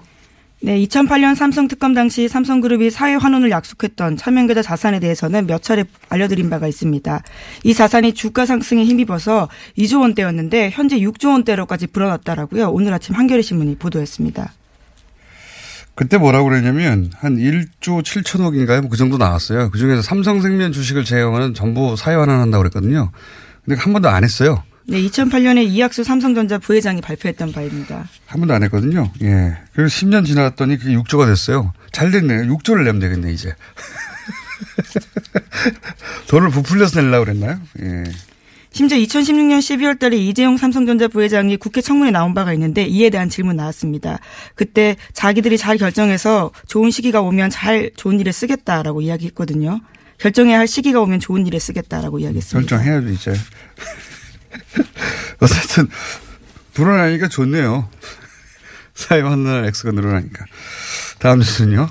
네, 0.62 0.79
2008년 0.85 1.35
삼성 1.35 1.69
특검 1.69 1.95
당시 1.95 2.29
삼성그룹이 2.29 2.90
사회 2.90 3.14
환원을 3.14 3.50
약속했던 3.50 4.19
차명계좌 4.19 4.61
자산에 4.61 5.00
대해서는 5.00 5.47
몇 5.47 5.62
차례 5.62 5.85
알려드린 6.11 6.50
바가 6.50 6.69
있습니다. 6.69 7.23
이 7.64 7.73
자산이 7.73 8.12
주가 8.12 8.45
상승에 8.45 8.85
힘입어서 8.85 9.49
2조 9.79 10.02
원대였는데 10.02 10.71
현재 10.71 10.99
6조 10.99 11.31
원대로까지 11.31 11.87
불어났다라고요. 11.87 12.69
오늘 12.73 12.93
아침 12.93 13.14
한겨레 13.14 13.40
신문이 13.40 13.76
보도했습니다. 13.76 14.52
그때 15.95 16.19
뭐라고 16.19 16.49
그랬냐면 16.50 17.11
한 17.17 17.37
1조 17.37 18.02
7천억인가요? 18.02 18.83
뭐 18.83 18.90
그 18.90 18.97
정도 18.99 19.17
나왔어요. 19.17 19.71
그중에서 19.71 20.02
삼성생명 20.02 20.73
주식을 20.73 21.05
제외하고는 21.05 21.55
전부 21.55 21.97
사회 21.97 22.17
환원한다고 22.17 22.62
그랬거든요. 22.62 23.11
근데 23.64 23.81
한 23.81 23.95
번도 23.95 24.11
안 24.11 24.25
했어요. 24.25 24.62
네, 24.90 25.00
2008년에 25.02 25.64
이학수 25.68 26.02
삼성전자 26.02 26.59
부회장이 26.59 27.00
발표했던 27.00 27.52
바입니다. 27.52 28.09
한 28.26 28.40
번도 28.40 28.54
안 28.54 28.64
했거든요. 28.64 29.12
예. 29.23 29.56
그리고 29.73 29.88
10년 29.88 30.26
지났더니 30.26 30.78
그게 30.78 30.94
6조가 30.97 31.26
됐어요. 31.26 31.73
잘 31.92 32.11
됐네요. 32.11 32.56
6조를 32.56 32.78
내면 32.82 32.99
되겠네, 32.99 33.32
이제. 33.32 33.54
돈을 36.26 36.50
부풀려서 36.50 37.02
내려고 37.02 37.26
그랬나요? 37.26 37.61
예. 37.80 38.02
심지어 38.73 38.99
2016년 38.99 39.61
12월 39.61 39.97
달에 39.97 40.16
이재용 40.16 40.56
삼성전자 40.56 41.06
부회장이 41.06 41.56
국회 41.56 41.80
청문회 41.80 42.11
나온 42.11 42.35
바가 42.35 42.52
있는데 42.54 42.85
이에 42.85 43.11
대한 43.11 43.28
질문 43.28 43.54
나왔습니다. 43.56 44.18
그때 44.56 44.97
자기들이 45.12 45.56
잘 45.56 45.76
결정해서 45.76 46.50
좋은 46.66 46.90
시기가 46.90 47.20
오면 47.20 47.50
잘 47.50 47.92
좋은 47.94 48.18
일에 48.18 48.32
쓰겠다라고 48.32 49.02
이야기했거든요. 49.02 49.80
결정해야 50.18 50.59
할 50.59 50.66
시기가 50.66 51.00
오면 51.00 51.20
좋은 51.20 51.47
일에 51.47 51.61
쓰겠다라고 51.61 52.18
이야기했습니다. 52.18 52.68
결정해야죠, 52.68 53.09
이제. 53.11 53.32
어쨌든 55.40 55.88
불어나니까 56.75 57.28
좋네요. 57.28 57.88
사회 58.95 59.21
환난 59.21 59.64
액수가 59.66 59.92
늘어나니까. 59.92 60.45
다음 61.19 61.38
뉴스는요. 61.38 61.88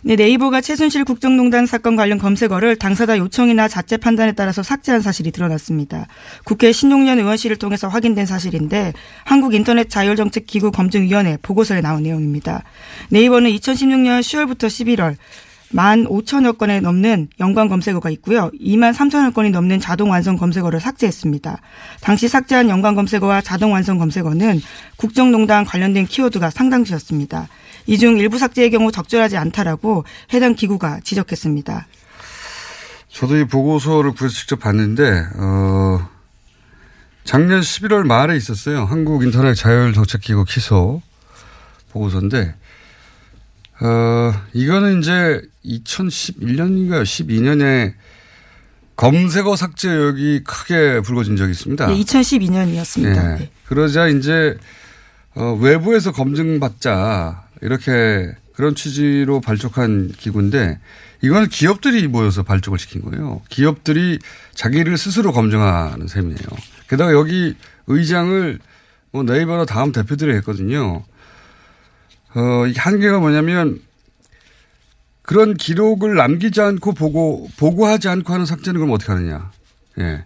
네, 0.00 0.14
네이버가 0.14 0.60
최순실 0.60 1.04
국정농단 1.04 1.66
사건 1.66 1.96
관련 1.96 2.18
검색어를 2.18 2.76
당사자 2.76 3.18
요청이나 3.18 3.66
자체 3.66 3.96
판단에 3.96 4.32
따라서 4.32 4.62
삭제한 4.62 5.02
사실이 5.02 5.32
드러났습니다. 5.32 6.06
국회 6.44 6.70
신용년 6.70 7.18
의원실을 7.18 7.56
통해서 7.56 7.88
확인된 7.88 8.24
사실인데 8.24 8.92
한국인터넷자율정책기구 9.24 10.70
검증위원회 10.70 11.38
보고서에 11.42 11.80
나온 11.80 12.04
내용입니다. 12.04 12.62
네이버는 13.10 13.50
2016년 13.50 14.20
10월부터 14.20 14.68
11월 14.68 15.12
1 15.12 15.16
만 15.70 16.04
5천여 16.06 16.56
건에 16.56 16.80
넘는 16.80 17.28
연관 17.40 17.68
검색어가 17.68 18.08
있고요. 18.10 18.50
2만 18.60 18.94
3천여 18.94 19.34
건이 19.34 19.50
넘는 19.50 19.80
자동 19.80 20.10
완성 20.10 20.36
검색어를 20.36 20.80
삭제했습니다. 20.80 21.58
당시 22.00 22.26
삭제한 22.26 22.68
연관 22.70 22.94
검색어와 22.94 23.42
자동 23.42 23.72
완성 23.72 23.98
검색어는 23.98 24.60
국정농단 24.96 25.64
관련된 25.66 26.06
키워드가 26.06 26.50
상당수였습니다. 26.50 27.48
이 27.86 27.96
중 27.98 28.18
일부 28.18 28.38
삭제의 28.38 28.70
경우 28.70 28.92
적절하지 28.92 29.36
않다라고 29.36 30.04
해당 30.32 30.54
기구가 30.54 31.00
지적했습니다. 31.04 31.86
저도 33.10 33.36
이 33.38 33.44
보고서를 33.44 34.12
구해서 34.12 34.34
직접 34.34 34.60
봤는데 34.60 35.22
어 35.36 36.08
작년 37.24 37.60
11월 37.60 38.04
말에 38.06 38.36
있었어요. 38.36 38.84
한국 38.84 39.22
인터넷 39.22 39.54
자율 39.54 39.92
정책 39.92 40.20
기구 40.22 40.44
키소 40.44 41.02
보고서인데 41.92 42.54
어, 43.80 44.32
이거는 44.52 45.00
이제 45.00 45.40
2011년인가요? 45.64 47.02
12년에 47.02 47.94
검색어 48.96 49.54
삭제 49.54 49.88
의혹이 49.88 50.42
크게 50.42 51.00
불거진 51.02 51.36
적이 51.36 51.52
있습니다. 51.52 51.86
네, 51.86 51.94
2012년이었습니다. 51.94 53.38
네. 53.38 53.50
그러자 53.66 54.08
이제 54.08 54.56
어, 55.36 55.56
외부에서 55.60 56.10
검증받자 56.10 57.44
이렇게 57.62 58.34
그런 58.54 58.74
취지로 58.74 59.40
발족한 59.40 60.12
기구인데 60.18 60.80
이거는 61.22 61.48
기업들이 61.48 62.08
모여서 62.08 62.42
발족을 62.42 62.78
시킨 62.78 63.02
거예요. 63.02 63.40
기업들이 63.48 64.18
자기를 64.54 64.98
스스로 64.98 65.32
검증하는 65.32 66.08
셈이에요. 66.08 66.38
게다가 66.88 67.12
여기 67.12 67.54
의장을 67.86 68.58
뭐 69.12 69.22
네이버나 69.22 69.64
다음 69.64 69.92
대표들이 69.92 70.34
했거든요. 70.36 71.04
어, 72.34 72.66
이게 72.66 72.80
한계가 72.80 73.18
뭐냐면 73.18 73.80
그런 75.22 75.54
기록을 75.54 76.14
남기지 76.14 76.60
않고 76.60 76.92
보고, 76.94 77.48
보고하지 77.58 78.08
않고 78.08 78.32
하는 78.32 78.46
삭제는 78.46 78.80
그럼 78.80 78.94
어떻게 78.94 79.12
하느냐. 79.12 79.50
예. 79.98 80.24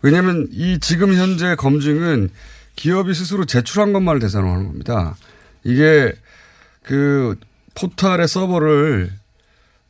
왜냐하면 0.00 0.48
이 0.50 0.78
지금 0.80 1.14
현재 1.14 1.54
검증은 1.54 2.30
기업이 2.76 3.14
스스로 3.14 3.44
제출한 3.44 3.92
것만을 3.92 4.20
대상으로 4.20 4.50
하는 4.52 4.66
겁니다. 4.66 5.16
이게 5.64 6.12
그 6.82 7.36
포털의 7.74 8.26
서버를 8.26 9.12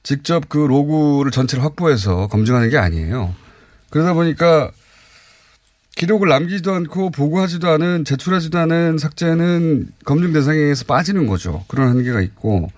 직접 0.02 0.48
그 0.48 0.58
로그를 0.58 1.30
전체를 1.30 1.64
확보해서 1.64 2.26
검증하는 2.26 2.68
게 2.68 2.76
아니에요. 2.78 3.34
그러다 3.90 4.14
보니까 4.14 4.70
기록을 5.96 6.28
남기지도 6.28 6.72
않고 6.72 7.10
보고하지도 7.10 7.68
않은 7.68 8.04
제출하지도 8.04 8.58
않은 8.58 8.98
삭제는 8.98 9.88
검증 10.04 10.32
대상에서 10.32 10.84
빠지는 10.84 11.26
거죠. 11.26 11.64
그런 11.68 11.88
한계가 11.88 12.20
있고 12.22 12.70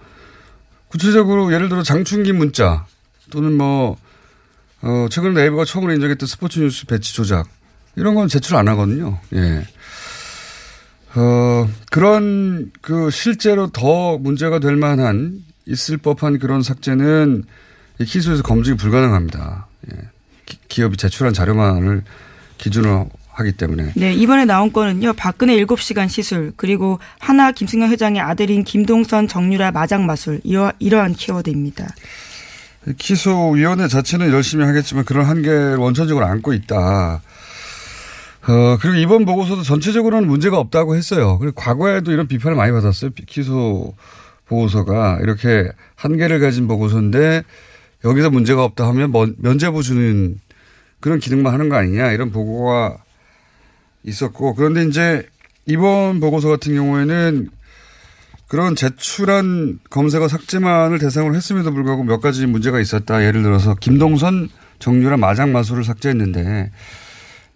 구체적으로 0.88 1.52
예를 1.52 1.68
들어 1.68 1.82
장충기 1.82 2.32
문자 2.32 2.86
또는 3.30 3.52
뭐 3.56 3.96
어, 4.82 5.06
최근 5.10 5.34
네이버가 5.34 5.64
처음으로 5.64 5.94
인정했던 5.94 6.26
스포츠 6.26 6.58
뉴스 6.60 6.86
배치 6.86 7.14
조작 7.14 7.48
이런 7.96 8.14
건 8.14 8.28
제출 8.28 8.56
안 8.56 8.68
하거든요. 8.68 9.18
예. 9.34 9.66
어, 11.16 11.68
그런 11.90 12.70
그 12.80 13.10
실제로 13.10 13.68
더 13.68 14.18
문제가 14.18 14.58
될 14.58 14.76
만한 14.76 15.44
있을 15.66 15.96
법한 15.96 16.38
그런 16.38 16.62
삭제는 16.62 17.44
이 18.00 18.04
기소에서 18.04 18.42
검증이 18.42 18.76
불가능합니다. 18.76 19.66
예. 19.92 19.98
기업이 20.68 20.96
제출한 20.96 21.32
자료만을 21.32 22.02
기준으로 22.58 23.08
하기 23.34 23.52
때문에. 23.52 23.92
네, 23.96 24.14
이번에 24.14 24.44
나온 24.44 24.72
건은요. 24.72 25.14
박근혜 25.14 25.56
7시간 25.64 26.08
시술 26.08 26.52
그리고 26.56 26.98
하나 27.18 27.50
김승현 27.50 27.90
회장의 27.90 28.20
아들인 28.20 28.64
김동선 28.64 29.28
정유라 29.28 29.72
마장 29.72 30.06
마술 30.06 30.40
이러, 30.44 30.72
이러한 30.78 31.14
키워드입니다. 31.14 31.88
기소위원회 32.98 33.88
자체는 33.88 34.30
열심히 34.30 34.64
하겠지만 34.64 35.04
그런 35.04 35.26
한계를 35.26 35.76
원천적으로 35.76 36.26
안고 36.26 36.52
있다. 36.52 37.22
어, 38.46 38.76
그리고 38.80 38.96
이번 38.96 39.24
보고서도 39.24 39.62
전체적으로는 39.62 40.28
문제가 40.28 40.58
없다고 40.58 40.94
했어요. 40.94 41.38
그리고 41.38 41.54
과거에도 41.54 42.12
이런 42.12 42.28
비판을 42.28 42.56
많이 42.56 42.72
받았어요. 42.72 43.10
기소 43.26 43.94
보고서가 44.46 45.20
이렇게 45.22 45.70
한계를 45.96 46.40
가진 46.40 46.68
보고서인데 46.68 47.42
여기서 48.04 48.28
문제가 48.30 48.64
없다 48.64 48.86
하면 48.88 49.12
면제부 49.38 49.82
주는 49.82 50.38
그런 51.04 51.18
기능만 51.18 51.52
하는 51.52 51.68
거 51.68 51.76
아니냐 51.76 52.12
이런 52.12 52.30
보고가 52.30 52.96
있었고 54.04 54.54
그런데 54.54 54.84
이제 54.84 55.28
이번 55.66 56.18
보고서 56.18 56.48
같은 56.48 56.74
경우에는 56.74 57.50
그런 58.48 58.74
제출한 58.74 59.80
검색어 59.90 60.28
삭제만을 60.28 60.98
대상으로 60.98 61.34
했음에도 61.34 61.74
불구하고 61.74 62.04
몇 62.04 62.22
가지 62.22 62.46
문제가 62.46 62.80
있었다. 62.80 63.22
예를 63.22 63.42
들어서 63.42 63.74
김동선 63.74 64.48
정유라 64.78 65.18
마장 65.18 65.52
마술을 65.52 65.84
삭제했는데 65.84 66.70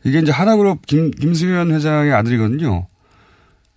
이게 0.04 0.18
이제 0.18 0.30
하나그룹 0.30 0.84
김, 0.84 1.11
김승현 1.11 1.70
회장의 1.72 2.12
아들이거든요. 2.12 2.87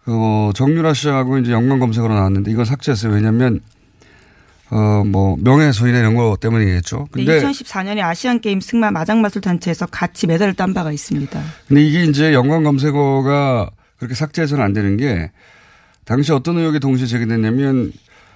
어, 0.06 0.52
정유라 0.54 0.94
씨하고 0.94 1.38
이제 1.38 1.54
연관 1.54 1.80
검색어로 1.80 2.14
나왔는데 2.14 2.52
이걸 2.52 2.66
삭제했어요. 2.66 3.14
왜냐면 3.14 3.62
어, 4.72 5.04
뭐, 5.06 5.36
명예훼손이나 5.42 6.00
이런 6.00 6.16
거 6.16 6.38
때문이겠죠. 6.40 6.98
네, 6.98 7.06
근데 7.26 7.40
네, 7.40 7.46
2014년에 7.46 8.00
아시안게임 8.00 8.62
승마 8.62 8.90
마장마술 8.92 9.42
단체에서 9.42 9.86
같이 9.86 10.28
메달을 10.28 10.54
딴 10.54 10.74
바가 10.74 10.94
있습니다. 10.94 11.44
근데 11.68 11.84
이게 11.84 12.06
이제 12.06 12.34
연관 12.34 12.64
검색어가 12.64 13.70
그렇게 13.98 14.16
삭제해서는 14.16 14.64
안 14.64 14.72
되는 14.72 14.96
게 14.96 15.30
당시 16.06 16.32
어떤 16.32 16.58
의혹이 16.58 16.80
동시에 16.80 17.06
제기됐냐면 17.06 17.92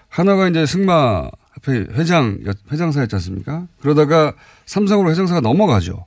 하나가 0.09 0.49
이제 0.49 0.65
승마 0.65 1.29
회장, 1.67 2.37
회장사였지 2.69 3.15
않습니까? 3.15 3.65
그러다가 3.79 4.33
삼성으로 4.65 5.09
회장사가 5.11 5.39
넘어가죠. 5.39 6.05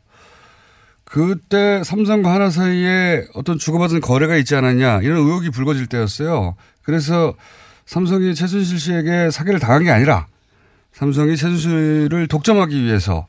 그때 1.04 1.82
삼성과 1.84 2.34
하나 2.34 2.50
사이에 2.50 3.24
어떤 3.32 3.58
주고받은 3.58 4.02
거래가 4.02 4.36
있지 4.36 4.54
않았냐 4.54 5.00
이런 5.00 5.16
의혹이 5.18 5.48
불거질 5.50 5.86
때였어요. 5.86 6.54
그래서 6.82 7.34
삼성이 7.88 8.34
최순실 8.34 8.78
씨에게 8.78 9.30
사기를 9.30 9.58
당한 9.58 9.82
게 9.82 9.90
아니라 9.90 10.26
삼성이 10.92 11.38
최순실을 11.38 12.28
독점하기 12.28 12.84
위해서 12.84 13.26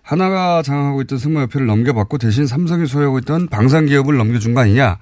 하나가 0.00 0.62
장악하고 0.62 1.02
있던 1.02 1.18
승마협회를 1.18 1.66
넘겨받고 1.66 2.18
대신 2.18 2.46
삼성이 2.46 2.86
소유하고 2.86 3.18
있던 3.18 3.48
방산기업을 3.48 4.16
넘겨준 4.16 4.54
거 4.54 4.60
아니냐. 4.60 4.98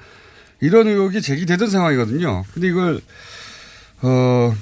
이런 0.61 0.88
의혹이 0.88 1.21
제기되던 1.21 1.69
상황이거든요. 1.69 2.45
근데 2.55 2.69
이걸, 2.69 3.03
어, 4.01 4.57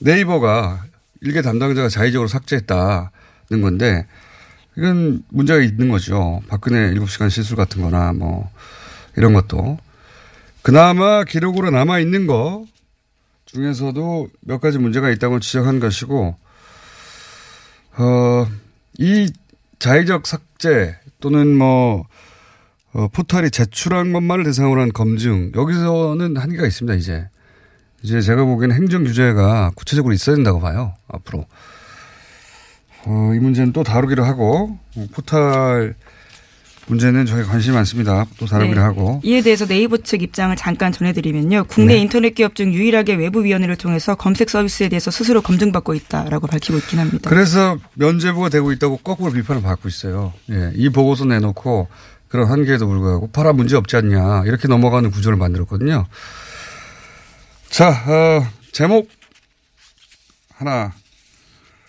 네이버가 0.00 0.84
일개 1.22 1.40
담당자가 1.40 1.88
자의적으로 1.88 2.28
삭제했다는 2.28 3.62
건데 3.62 4.06
이건 4.76 5.22
문제가 5.30 5.62
있는 5.62 5.88
거죠. 5.88 6.42
박근혜 6.46 6.92
7시간 6.92 7.30
시술 7.30 7.56
같은 7.56 7.80
거나 7.80 8.12
뭐 8.12 8.50
이런 9.16 9.32
것도. 9.32 9.78
그나마 10.60 11.24
기록으로 11.24 11.70
남아 11.70 12.00
있는 12.00 12.26
거 12.26 12.66
중에서도 13.52 14.28
몇 14.40 14.60
가지 14.60 14.78
문제가 14.78 15.10
있다고 15.10 15.38
지적한 15.38 15.78
것이고, 15.78 16.34
어, 17.98 18.46
이 18.98 19.30
자의적 19.78 20.26
삭제 20.26 20.96
또는 21.20 21.56
뭐, 21.56 22.06
어, 22.94 23.08
포털이 23.08 23.50
제출한 23.50 24.12
것만을 24.12 24.44
대상으로 24.44 24.80
한 24.80 24.92
검증, 24.92 25.52
여기서는 25.54 26.36
한계가 26.36 26.66
있습니다, 26.66 26.94
이제. 26.94 27.28
이제 28.02 28.20
제가 28.20 28.44
보기에는 28.44 28.74
행정 28.74 29.04
규제가 29.04 29.72
구체적으로 29.76 30.12
있어야 30.14 30.34
된다고 30.36 30.60
봐요, 30.60 30.94
앞으로. 31.08 31.46
어, 33.04 33.32
이 33.34 33.38
문제는 33.38 33.72
또 33.72 33.82
다루기로 33.82 34.24
하고, 34.24 34.78
어, 34.96 35.06
포털 35.12 35.94
문제는 36.86 37.26
저희 37.26 37.44
관심이 37.44 37.74
많습니다. 37.74 38.26
또 38.38 38.46
다루기로 38.46 38.76
네. 38.76 38.82
하고. 38.82 39.20
이에 39.24 39.40
대해서 39.40 39.66
네이버 39.66 39.96
측 39.98 40.22
입장을 40.22 40.54
잠깐 40.56 40.92
전해드리면요. 40.92 41.64
국내 41.68 41.94
네. 41.94 42.00
인터넷 42.00 42.34
기업 42.34 42.54
중 42.54 42.72
유일하게 42.72 43.14
외부위원회를 43.14 43.76
통해서 43.76 44.14
검색 44.14 44.50
서비스에 44.50 44.88
대해서 44.88 45.10
스스로 45.10 45.42
검증받고 45.42 45.94
있다라고 45.94 46.46
밝히고 46.46 46.78
있긴 46.78 46.98
합니다. 46.98 47.30
그래서 47.30 47.78
면제부가 47.94 48.48
되고 48.48 48.72
있다고 48.72 48.98
거꾸로 48.98 49.32
비판을 49.32 49.62
받고 49.62 49.88
있어요. 49.88 50.32
예, 50.50 50.72
이 50.74 50.88
보고서 50.88 51.24
내놓고 51.24 51.88
그런 52.28 52.48
한계에도 52.48 52.86
불구하고 52.86 53.30
파라 53.30 53.52
문제 53.52 53.76
없지 53.76 53.96
않냐 53.96 54.44
이렇게 54.46 54.66
넘어가는 54.66 55.10
구조를 55.10 55.36
만들었거든요. 55.38 56.06
자, 57.68 57.88
어, 57.88 58.46
제목 58.72 59.08
하나 60.54 60.92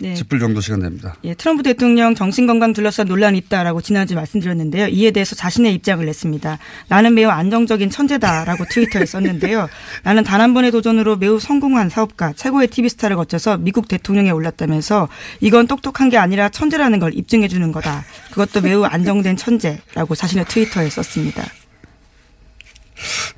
네. 0.03 0.13
짚을 0.13 0.39
정도 0.39 0.61
시간 0.61 0.81
됩니다. 0.81 1.15
예, 1.23 1.33
트럼프 1.33 1.63
대통령 1.63 2.13
정신건강 2.13 2.73
둘러싼 2.73 3.07
논란이 3.07 3.39
있다라고 3.39 3.81
지난주 3.81 4.13
말씀드렸는데요. 4.13 4.87
이에 4.89 5.09
대해서 5.11 5.35
자신의 5.35 5.73
입장을 5.73 6.05
냈습니다. 6.05 6.59
나는 6.89 7.15
매우 7.15 7.29
안정적인 7.29 7.89
천재다라고 7.89 8.65
트위터에 8.69 9.05
썼는데요. 9.05 9.67
나는 10.03 10.23
단 10.23 10.43
한 10.43 10.53
번의 10.53 10.71
도전으로 10.71 11.15
매우 11.15 11.39
성공한 11.39 11.87
사업가, 11.87 12.33
최고의 12.33 12.67
TV 12.67 12.89
스타를 12.89 13.15
거쳐서 13.15 13.55
미국 13.57 13.87
대통령에 13.87 14.29
올랐다면서 14.31 15.07
이건 15.39 15.67
똑똑한 15.67 16.09
게 16.09 16.17
아니라 16.17 16.49
천재라는 16.49 16.99
걸 16.99 17.13
입증해 17.13 17.47
주는 17.47 17.71
거다. 17.71 18.03
그것도 18.31 18.59
매우 18.59 18.83
안정된 18.83 19.37
천재라고 19.37 20.15
자신의 20.15 20.43
트위터에 20.49 20.89
썼습니다. 20.89 21.45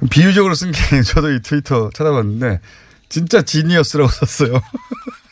비유적으로 0.10 0.56
쓴 0.56 0.72
게 0.72 0.80
저도 1.06 1.32
이 1.32 1.42
트위터 1.44 1.92
찾아봤는데 1.94 2.60
진짜 3.08 3.44
지니어스라고 3.44 4.10
썼어요. 4.10 4.60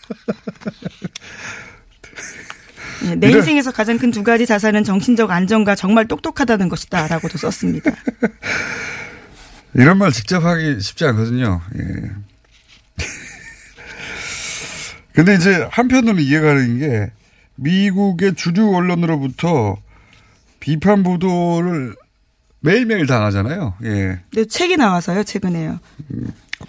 예, 3.06 3.16
내 3.16 3.28
이런- 3.28 3.40
인생에서 3.40 3.72
가장 3.72 3.98
큰 3.98 4.12
두 4.12 4.24
가지 4.24 4.46
자산은 4.46 4.84
정신적 4.84 5.32
안정과 5.32 5.76
정말 5.76 6.08
똑똑하다는 6.08 6.70
것이다 6.70 7.08
라고도 7.08 7.38
썼습니다. 7.38 7.92
이런 9.76 9.98
말 9.98 10.12
직접 10.12 10.44
하기 10.46 10.80
쉽지 10.80 11.06
않거든요. 11.06 11.62
예. 11.78 12.12
근데 15.14 15.36
이제 15.36 15.68
한편으로 15.72 16.20
이해가 16.20 16.48
가는 16.48 16.80
게 16.80 17.12
미국의 17.56 18.36
주류 18.36 18.76
언론으로부터 18.76 19.78
비판 20.60 21.04
보도를 21.04 21.96
매일매일 22.62 23.06
당하잖아요. 23.06 23.76
예. 23.84 24.22
근데 24.34 24.46
책이 24.48 24.78
나와서요, 24.78 25.24
최근에요. 25.24 25.80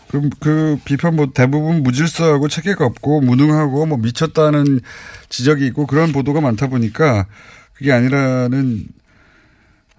그, 0.09 0.29
그 0.41 0.79
비판 0.85 1.17
보도 1.17 1.33
대부분 1.33 1.83
무질서하고 1.83 2.49
체계가 2.49 2.85
없고 2.85 3.21
무능하고 3.21 3.87
뭐 3.87 3.99
미쳤다는 3.99 4.81
지적이 5.29 5.67
있고 5.67 5.87
그런 5.87 6.13
보도가 6.13 6.41
많다 6.41 6.69
보니까 6.69 7.27
그게 7.73 7.93
아니라는 7.93 8.87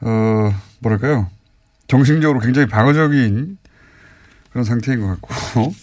어 0.01 0.53
뭐랄까요 0.79 1.29
정신적으로 1.87 2.39
굉장히 2.39 2.67
방어적인 2.67 3.57
그런 4.51 4.63
상태인 4.63 5.01
것 5.01 5.07
같고 5.07 5.73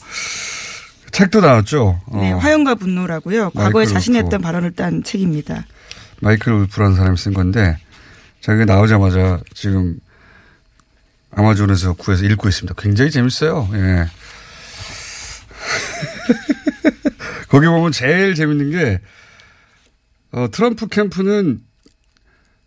책도 1.13 1.43
나왔죠. 1.43 2.01
어, 2.07 2.21
네, 2.21 2.33
화용과 2.33 2.75
분노라고요. 2.75 3.51
과거에 3.51 3.85
자신이 3.85 4.17
울프. 4.17 4.25
했던 4.25 4.41
발언을 4.41 4.73
딴 4.73 5.03
책입니다. 5.03 5.67
마이클 6.23 6.53
울프라는 6.55 6.97
사람이 6.97 7.19
쓴 7.19 7.35
건데 7.35 7.77
자기가 8.41 8.65
나오자마자 8.65 9.39
지금 9.55 9.97
아마존에서 11.35 11.95
구해서 11.95 12.25
읽고 12.25 12.49
있습니다. 12.49 12.75
굉장히 12.79 13.11
재밌어요. 13.11 13.69
예. 13.75 14.07
거기 17.49 17.67
보면 17.67 17.93
제일 17.93 18.35
재밌는 18.35 18.71
게 18.71 19.01
어, 20.33 20.49
트럼프 20.51 20.89
캠프는 20.89 21.61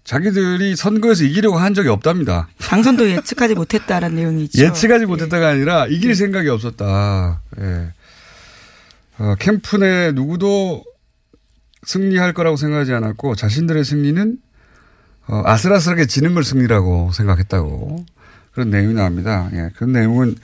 자기들이 0.03 0.75
선거에서 0.75 1.23
이기려고 1.23 1.57
한 1.57 1.73
적이 1.73 1.89
없답니다. 1.89 2.47
당선도 2.59 3.09
예측하지 3.09 3.55
못했다라는 3.55 4.15
내용이 4.15 4.43
있죠. 4.45 4.63
예측하지 4.63 5.05
못했다가 5.05 5.49
아니라 5.49 5.87
이길 5.87 6.15
생각이 6.15 6.47
없었다. 6.49 7.41
예. 7.59 7.91
어, 9.17 9.35
캠프 9.39 9.77
내 9.77 10.11
누구도 10.11 10.83
승리할 11.85 12.33
거라고 12.33 12.57
생각하지 12.57 12.93
않았고 12.93 13.35
자신들의 13.35 13.83
승리는 13.83 14.37
어, 15.27 15.41
아슬아슬하게 15.45 16.05
지는 16.05 16.35
걸 16.35 16.43
승리라고 16.43 17.11
생각했다고 17.11 18.05
그런 18.55 18.69
내용이 18.69 18.93
나옵니다. 18.93 19.49
예. 19.53 19.69
그런 19.75 19.91
내용은 19.91 20.35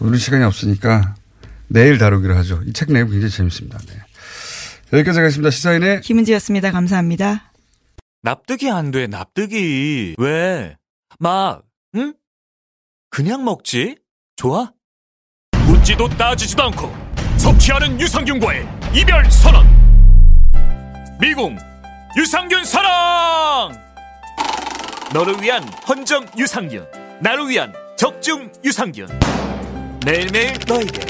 오늘은 0.00 0.18
시간이 0.18 0.42
없으니까 0.44 1.14
내일 1.68 1.96
다루기로 1.98 2.34
하죠. 2.36 2.60
이 2.66 2.72
책 2.72 2.92
내용 2.92 3.08
굉장히 3.08 3.30
재밌습니다. 3.32 3.78
네. 3.78 3.94
여기까지 4.92 5.18
하겠습니다. 5.20 5.50
시사인의 5.50 6.00
김은지였습니다. 6.00 6.72
감사합니다. 6.72 7.52
납득이 8.22 8.70
안 8.70 8.90
돼, 8.90 9.06
납득이. 9.06 10.16
왜? 10.18 10.76
막, 11.20 11.62
응? 11.94 12.14
그냥 13.10 13.44
먹지? 13.44 13.98
좋아? 14.36 14.72
묻지도 15.66 16.08
따지지도 16.08 16.64
않고 16.64 16.92
섭취하는 17.38 18.00
유산균과의 18.00 18.66
이별 18.94 19.30
선언. 19.30 19.66
미궁 21.20 21.56
유산균 22.16 22.64
사랑! 22.64 23.72
너를 25.12 25.40
위한 25.42 25.62
헌정 25.88 26.26
유산균, 26.36 26.84
나를 27.20 27.48
위한 27.48 27.72
적중 27.96 28.50
유산균. 28.64 29.08
매일매일 30.06 30.54
너에게, 30.66 31.00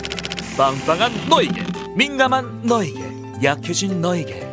빵빵한 0.56 1.28
너에게, 1.28 1.62
민감한 1.94 2.62
너에게, 2.62 2.98
약해진 3.42 4.00
너에게. 4.00 4.46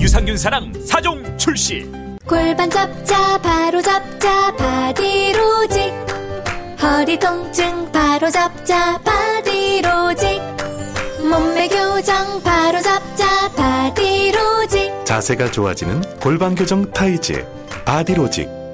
유산균 0.00 0.36
사랑 0.36 0.72
4종 0.72 1.36
출시. 1.36 1.90
골반 2.24 2.70
잡자 2.70 3.38
바로 3.38 3.82
잡자 3.82 4.54
바디로직 4.56 5.92
허리 6.80 7.18
통증 7.18 7.90
바로 7.90 8.30
잡자 8.30 8.98
바디로직 8.98 10.40
몸매 11.22 11.68
교정 11.68 12.42
바로 12.42 12.80
잡자 12.82 13.50
바디로직 13.56 15.06
자세가 15.06 15.50
좋아지는 15.50 16.02
골반 16.20 16.54
교정 16.54 16.90
타이즈 16.92 17.46
바디로직 17.86 18.48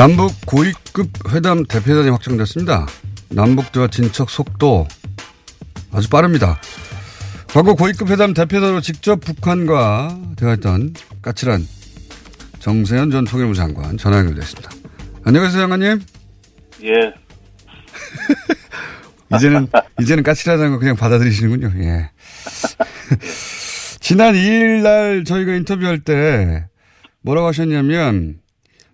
남북 0.00 0.32
고위급 0.46 1.10
회담 1.28 1.62
대표단이 1.62 2.08
확정됐습니다. 2.08 2.86
남북 3.28 3.70
대화 3.70 3.86
진척 3.86 4.30
속도 4.30 4.88
아주 5.92 6.08
빠릅니다. 6.08 6.58
과거 7.48 7.74
고위급 7.74 8.08
회담 8.08 8.32
대표단으로 8.32 8.80
직접 8.80 9.20
북한과 9.20 10.18
대화했던 10.36 10.94
까칠한 11.20 11.68
정세현 12.60 13.10
전 13.10 13.26
통일부 13.26 13.52
장관 13.52 13.98
전화 13.98 14.16
연결됐습니다. 14.20 14.70
안녕하세요, 15.24 15.60
장관님. 15.60 16.00
예. 16.84 17.12
이제는 19.36 19.68
이제는 20.00 20.22
까칠하다는 20.22 20.70
거 20.70 20.78
그냥 20.78 20.96
받아들이시는군요. 20.96 21.72
예. 21.84 22.10
지난 24.00 24.32
2일 24.32 24.80
날 24.80 25.24
저희가 25.24 25.52
인터뷰할 25.56 25.98
때 26.00 26.68
뭐라고 27.20 27.48
하셨냐면 27.48 28.40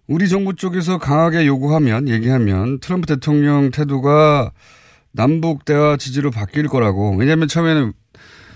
우리 0.09 0.29
정부 0.29 0.55
쪽에서 0.55 0.99
강하게 0.99 1.47
요구하면 1.47 2.09
얘기하면 2.09 2.79
트럼프 2.81 3.07
대통령 3.07 3.71
태도가 3.71 4.53
남북 5.12 5.64
대화 5.64 5.97
지지로 5.97 6.31
바뀔 6.31 6.69
거라고 6.69 7.16
왜냐하면 7.16 7.49
처음에는 7.49 7.92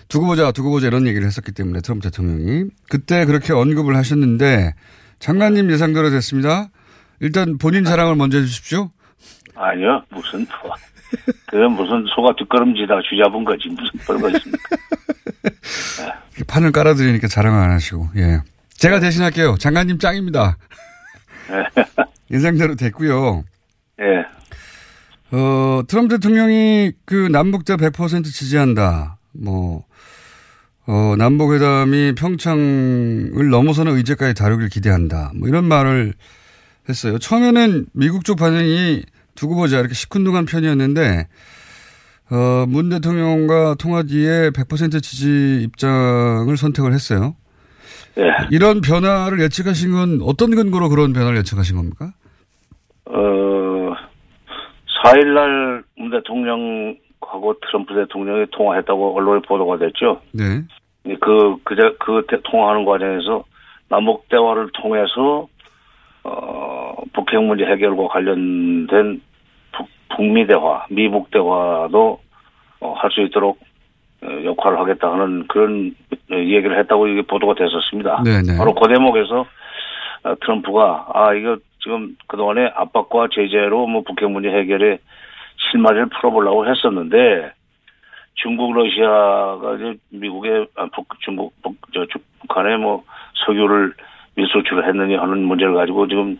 두고 0.09 0.27
보자 0.27 0.53
두고 0.53 0.71
보자 0.71 0.89
이런 0.89 1.07
얘기를 1.07 1.27
했었기 1.27 1.53
때문에 1.53 1.81
트럼프 1.81 2.09
대통령이 2.09 2.71
그때 2.89 3.25
그렇게 3.25 3.53
언급을 3.53 3.97
하셨는데 3.97 4.75
장관님 5.19 5.71
예상대로 5.71 6.11
됐습니다. 6.11 6.69
일단 7.21 7.59
본인 7.59 7.85
자랑을 7.85 8.17
먼저 8.17 8.39
해주십시오. 8.39 8.91
아니요, 9.55 10.03
무슨, 10.09 10.47
뭐, 10.63 10.73
그건 11.47 11.73
무슨 11.73 12.05
소가 12.15 12.35
뒷걸음지다가 12.39 13.03
쥐잡은 13.09 13.45
거지. 13.45 13.69
무슨 13.69 13.91
별거 14.07 14.31
있습니까? 14.31 14.77
판을 16.49 16.73
깔아드리니까 16.73 17.29
자랑을 17.29 17.63
안 17.63 17.71
하시고, 17.73 18.09
예. 18.17 18.41
제가 18.71 19.01
대신할게요. 19.01 19.57
장관님 19.59 19.99
짱입니다. 19.99 20.57
예상대로 22.31 22.75
됐고요. 22.77 23.45
예. 24.01 24.25
어, 25.33 25.83
트럼프 25.87 26.17
대통령이 26.17 26.93
그 27.05 27.15
남북대 27.31 27.77
100% 27.77 28.25
지지한다. 28.25 29.19
뭐, 29.33 29.85
어, 30.87 31.15
남북회담이 31.17 32.15
평창을 32.17 33.51
넘어서는 33.51 33.97
의제까지 33.97 34.35
다루길 34.35 34.69
기대한다. 34.69 35.33
뭐 35.37 35.49
이런 35.49 35.65
말을 35.65 36.15
했어요. 36.89 37.19
처음에는 37.19 37.87
미국 37.93 38.25
쪽 38.25 38.39
반응이 38.39 39.05
두고 39.37 39.55
보자 39.55 39.79
이렇게 39.79 39.95
시큰둥한 39.95 40.47
편이었는데, 40.47 41.29
어, 42.31 42.65
문 42.69 42.89
대통령과 42.89 43.75
통화 43.75 44.03
뒤에 44.03 44.51
100% 44.51 45.03
지지 45.03 45.63
입장을 45.63 46.57
선택을 46.57 46.93
했어요. 46.93 47.37
예. 48.19 48.33
이런 48.51 48.81
변화를 48.81 49.41
예측하신 49.41 49.93
건 49.93 50.21
어떤 50.23 50.51
근거로 50.55 50.89
그런 50.89 51.13
변화를 51.13 51.39
예측하신 51.39 51.77
겁니까? 51.77 52.13
어, 53.07 53.95
4일날 55.05 55.83
문 55.97 56.11
대통령하고 56.11 57.55
트럼프 57.67 57.95
대통령이 57.95 58.47
통화했다고 58.51 59.17
언론에 59.17 59.41
보도가 59.47 59.79
됐죠. 59.79 60.21
네. 60.33 60.63
그, 61.21 61.57
그제, 61.65 61.83
그 61.99 62.25
대- 62.29 62.41
통화하는 62.45 62.85
과정에서 62.85 63.45
남북 63.89 64.29
대화를 64.29 64.71
통해서, 64.75 65.49
어, 66.25 66.95
북핵 67.13 67.43
문제 67.43 67.65
해결과 67.65 68.09
관련된 68.09 69.21
북, 69.73 69.89
북미 70.17 70.47
대화, 70.47 70.85
미북 70.91 71.31
대화도 71.31 72.21
어, 72.81 72.93
할 72.95 73.11
수 73.11 73.23
있도록 73.23 73.59
어, 73.61 73.65
역할을 74.45 74.79
하겠다 74.79 75.13
하는 75.13 75.47
그런 75.49 75.95
어, 76.33 76.37
얘기를 76.37 76.79
했다고 76.79 77.09
이게 77.09 77.23
보도가 77.23 77.55
됐었습니다. 77.55 78.23
네네. 78.25 78.59
바로 78.59 78.75
그 78.75 78.89
대목에서 78.89 79.47
어, 80.25 80.35
트럼프가 80.41 81.07
아 81.15 81.35
이거 81.35 81.57
지금 81.83 82.17
그동안에 82.27 82.73
압박과 82.75 83.29
제재로 83.33 83.87
뭐 83.87 84.03
북핵 84.03 84.31
문제 84.31 84.49
해결에 84.51 84.99
실마리를 85.71 86.07
풀어보려고 86.07 86.67
했었는데 86.67 87.53
중국 88.35 88.73
러시아가 88.75 89.77
이제 89.77 89.95
미국의 90.11 90.67
아, 90.77 90.87
북 90.95 91.07
중국 91.21 91.53
북, 91.63 91.77
저 91.93 92.07
중- 92.07 92.23
북한에 92.41 92.77
뭐 92.77 93.05
석유를 93.47 93.93
밀수출을 94.37 94.87
했느냐 94.89 95.21
하는 95.21 95.43
문제를 95.45 95.75
가지고 95.75 96.07
지금 96.09 96.39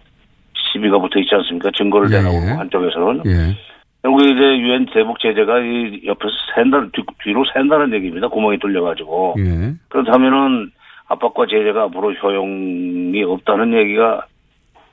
시비가 0.73 0.99
붙어 0.99 1.19
있지 1.19 1.35
않습니까? 1.35 1.71
증거를 1.77 2.11
예, 2.13 2.17
내놓고 2.19 2.47
예. 2.47 2.53
한쪽에서는 2.53 3.23
예. 3.27 3.57
결국 4.03 4.23
이제 4.23 4.59
유엔 4.59 4.87
대북 4.87 5.19
제재가 5.21 5.61
이 5.61 6.03
옆에서 6.07 6.33
샌다 6.55 6.87
뒤, 6.93 7.03
뒤로 7.23 7.45
샌다는 7.53 7.93
얘기입니다. 7.95 8.29
구멍이 8.29 8.59
뚫려가지고 8.59 9.35
예. 9.39 9.75
그렇다면은 9.89 10.71
압박과 11.09 11.47
제재가 11.47 11.85
앞으로 11.85 12.13
효용이 12.15 13.23
없다는 13.23 13.75
얘기가 13.75 14.27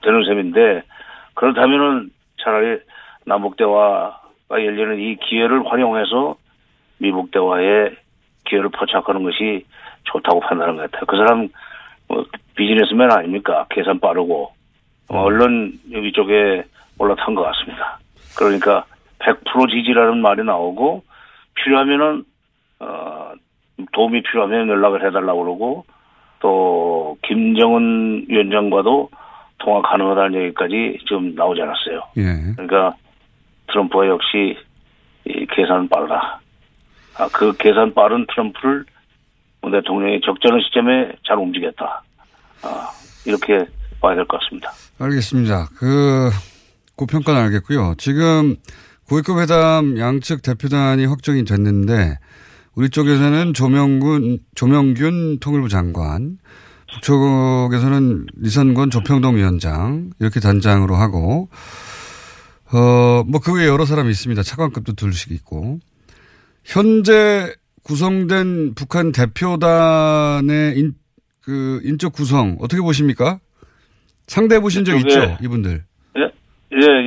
되는 0.01 0.23
셈인데 0.25 0.83
그렇다면은 1.35 2.09
차라리 2.43 2.79
남북 3.25 3.55
대화가 3.55 4.19
열리는 4.51 4.99
이 4.99 5.15
기회를 5.17 5.65
활용해서 5.65 6.35
미북 6.97 7.31
대화에 7.31 7.91
기회를 8.45 8.69
포착하는 8.69 9.23
것이 9.23 9.65
좋다고 10.03 10.39
판단한 10.41 10.75
것 10.77 10.91
같아요. 10.91 11.05
그 11.05 11.17
사람 11.17 11.47
뭐 12.07 12.25
비즈니스맨 12.55 13.11
아닙니까? 13.11 13.65
계산 13.69 13.99
빠르고 13.99 14.51
어, 15.09 15.19
언론 15.21 15.73
이쪽에 15.87 16.63
올라탄 16.97 17.35
것 17.35 17.43
같습니다. 17.43 17.99
그러니까 18.37 18.85
100% 19.27 19.69
지지라는 19.69 20.21
말이 20.21 20.43
나오고 20.43 21.03
필요하면은 21.55 22.23
어, 22.79 23.31
도움이 23.93 24.23
필요하면 24.23 24.69
연락을 24.69 25.05
해달라고 25.05 25.43
그러고 25.43 25.85
또 26.39 27.17
김정은 27.23 28.25
위원장과도 28.29 29.09
통화 29.59 29.81
가능하다는 29.81 30.41
얘기까지 30.43 30.99
지금 31.07 31.33
나오지 31.35 31.61
않았어요. 31.61 32.03
예. 32.17 32.53
그러니까 32.53 32.95
트럼프가 33.71 34.07
역시 34.07 34.55
이 35.25 35.45
계산 35.51 35.89
빠르다. 35.89 36.39
아, 37.17 37.27
그 37.33 37.53
계산 37.57 37.93
빠른 37.93 38.25
트럼프를 38.27 38.85
문 39.61 39.71
대통령이 39.71 40.21
적절한 40.21 40.61
시점에 40.61 41.11
잘 41.27 41.37
움직였다. 41.37 42.03
아, 42.63 42.89
이렇게 43.25 43.65
봐야 43.99 44.15
될 44.15 44.25
것 44.25 44.39
같습니다. 44.41 44.71
알겠습니다. 44.99 45.67
그, 45.79 46.29
고평가는 46.95 47.41
알겠고요. 47.45 47.95
지금 47.97 48.55
고위급 49.07 49.39
회담 49.39 49.97
양측 49.97 50.41
대표단이 50.41 51.05
확정이 51.05 51.45
됐는데 51.45 52.17
우리 52.75 52.89
쪽에서는 52.89 53.53
조명군, 53.53 54.39
조명균 54.53 55.39
통일부 55.39 55.69
장관, 55.69 56.37
북쪽에서는 56.93 58.27
리선권 58.37 58.89
조평동 58.91 59.35
위원장 59.37 60.11
이렇게 60.19 60.39
단장으로 60.39 60.95
하고 60.95 61.49
어, 62.73 63.23
뭐, 63.25 63.39
그 63.39 63.53
외에 63.53 63.65
여러 63.65 63.85
사람이 63.85 64.09
있습니다. 64.11 64.43
차관급도 64.43 64.91
둘씩 64.93 65.31
있고. 65.31 65.79
현재 66.65 67.53
구성된 67.83 68.73
북한 68.75 69.13
대표단의 69.13 70.77
인, 70.77 70.93
그, 71.41 71.79
인적 71.85 72.11
구성, 72.11 72.57
어떻게 72.59 72.81
보십니까? 72.81 73.39
상대해 74.27 74.59
보신 74.59 74.83
적 74.83 74.97
이쪽에- 74.97 75.07
있죠? 75.07 75.37
이분들. 75.41 75.85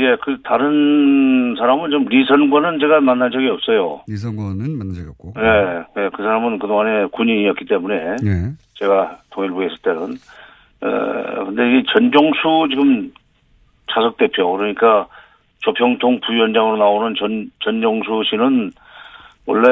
예. 0.01 0.17
그 0.23 0.41
다른 0.43 1.55
사람은 1.59 1.91
좀 1.91 2.05
리선권은 2.07 2.79
제가 2.81 3.01
만난 3.01 3.31
적이 3.31 3.49
없어요. 3.49 4.03
이성권은 4.09 4.79
만난 4.79 4.95
적이 4.95 5.09
없고. 5.11 5.35
예, 5.39 6.03
예, 6.03 6.11
그 6.13 6.23
사람은 6.23 6.59
그동안에 6.59 7.07
군인이었기 7.13 7.67
때문에 7.67 8.17
예. 8.25 8.53
제가 8.75 9.19
동일부에 9.31 9.67
있을 9.67 9.77
때는 9.83 10.17
어 10.83 11.45
근데 11.45 11.79
이 11.79 11.85
전종수 11.93 12.69
지금 12.71 13.13
차석 13.93 14.17
대표 14.17 14.51
그러니까 14.57 15.07
조평통 15.59 16.21
부위원장으로 16.21 16.77
나오는 16.79 17.15
전 17.19 17.51
전종수 17.63 18.23
씨는 18.31 18.73
원래 19.47 19.69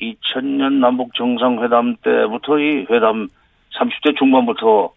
2000년 0.00 0.74
남북 0.74 1.14
정상회담 1.14 1.96
때부터 2.02 2.58
이 2.58 2.86
회담 2.90 3.28
30대 3.78 4.16
중반부터 4.16 4.92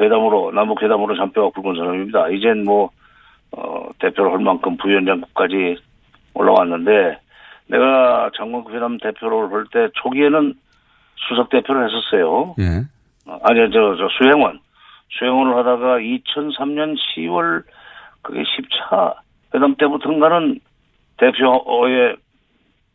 회담으로 0.00 0.52
남북 0.52 0.82
회담으로 0.82 1.16
잔뼈가 1.16 1.50
굵은 1.50 1.76
사람입니다. 1.76 2.28
이젠 2.30 2.64
뭐 2.64 2.90
어, 3.52 3.88
대표를 3.98 4.32
할 4.32 4.40
만큼 4.40 4.76
부위원장까지 4.76 5.76
올라왔는데 6.34 7.18
내가 7.68 8.30
장관급 8.36 8.74
회담 8.74 8.98
대표를 8.98 9.50
할 9.52 9.64
때 9.72 9.88
초기에는 9.94 10.54
수석 11.28 11.50
대표를 11.50 11.86
했었어요. 11.88 12.54
예. 12.58 12.84
어, 13.26 13.38
아니 13.42 13.60
저, 13.72 13.96
저 13.96 14.08
수행원 14.18 14.60
수행원을 15.18 15.56
하다가 15.56 15.98
2003년 15.98 16.96
10월 16.96 17.64
그게 18.22 18.42
10차 18.42 19.14
회담 19.54 19.74
때부터인가는 19.76 20.60
대표의 21.18 22.16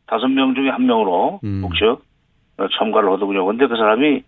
다섯 0.08 0.28
명 0.28 0.56
중에 0.56 0.70
한 0.70 0.86
명으로 0.86 1.40
북측 1.62 2.04
어, 2.58 2.68
참가를 2.78 3.12
하더군요. 3.12 3.46
근데 3.46 3.68
그 3.68 3.76
사람이 3.76 4.24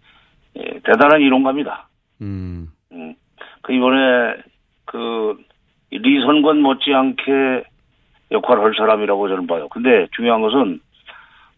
예, 0.57 0.79
대단한 0.83 1.21
이론가입니다. 1.21 1.87
음. 2.21 2.67
음. 2.91 3.15
그 3.61 3.73
이번에 3.73 4.35
그 4.85 5.37
리선권 5.91 6.62
못지않게 6.62 7.63
역할을 8.32 8.63
할 8.63 8.73
사람이라고 8.76 9.30
저는 9.30 9.47
봐요. 9.47 9.67
근데 9.69 10.08
중요한 10.15 10.41
것은 10.41 10.80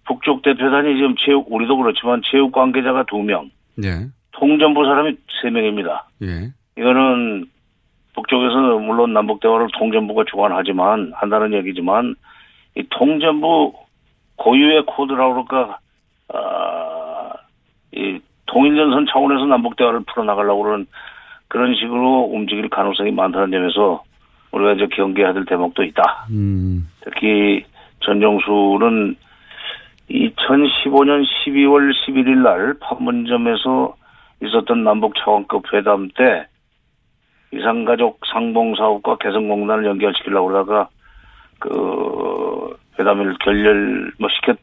북쪽 0.06 0.42
대표단이 0.42 0.96
지금 0.96 1.15
체육 1.18 1.52
우리도 1.52 1.78
그렇지만 1.78 2.22
체육 2.26 2.52
관계자가 2.52 3.04
두 3.04 3.20
명, 3.20 3.50
예. 3.84 4.08
통전부 4.32 4.86
사람이 4.86 5.15
세 5.42 5.50
명입니다. 5.50 6.08
예. 6.24 6.52
이거는 6.78 7.46
북쪽에서는 8.15 8.86
물론 8.86 9.13
남북 9.13 9.39
대화를 9.39 9.68
통전부가 9.78 10.24
주관하지만 10.30 11.12
한다는 11.15 11.54
얘기지만 11.54 12.15
이 12.76 12.84
통전부 12.89 13.74
고유의 14.36 14.86
코드라고 14.86 15.46
그럴까 15.46 15.80
아, 16.34 17.32
이 17.92 18.20
통일전선 18.46 19.08
차원에서 19.12 19.46
남북 19.46 19.76
대화를 19.76 20.02
풀어나가려고 20.08 20.63
그러는 20.63 20.88
그런 21.48 21.76
식으로 21.76 22.30
움직일 22.32 22.70
가능성이 22.70 23.12
많다는 23.12 23.52
점에서 23.52 24.04
우리가 24.51 24.73
이제 24.73 24.88
경계해야 24.88 25.33
될 25.33 25.45
대목도 25.45 25.83
있다. 25.83 26.27
음. 26.31 26.89
특히 27.01 27.65
전정수는 28.01 29.15
2015년 30.09 31.23
12월 31.23 31.93
11일 31.93 32.43
날 32.43 32.73
판문점에서 32.79 33.95
있었던 34.41 34.83
남북 34.83 35.15
차관급 35.17 35.71
회담 35.73 36.09
때 36.09 36.47
이산가족 37.51 38.21
상봉사업과 38.31 39.17
개성공단을 39.17 39.85
연결시키려고 39.85 40.47
그러다가 40.47 40.89
그 41.59 42.77
회담을 42.97 43.35
결렬 43.39 44.12
뭐 44.19 44.29
시켰 44.29 44.57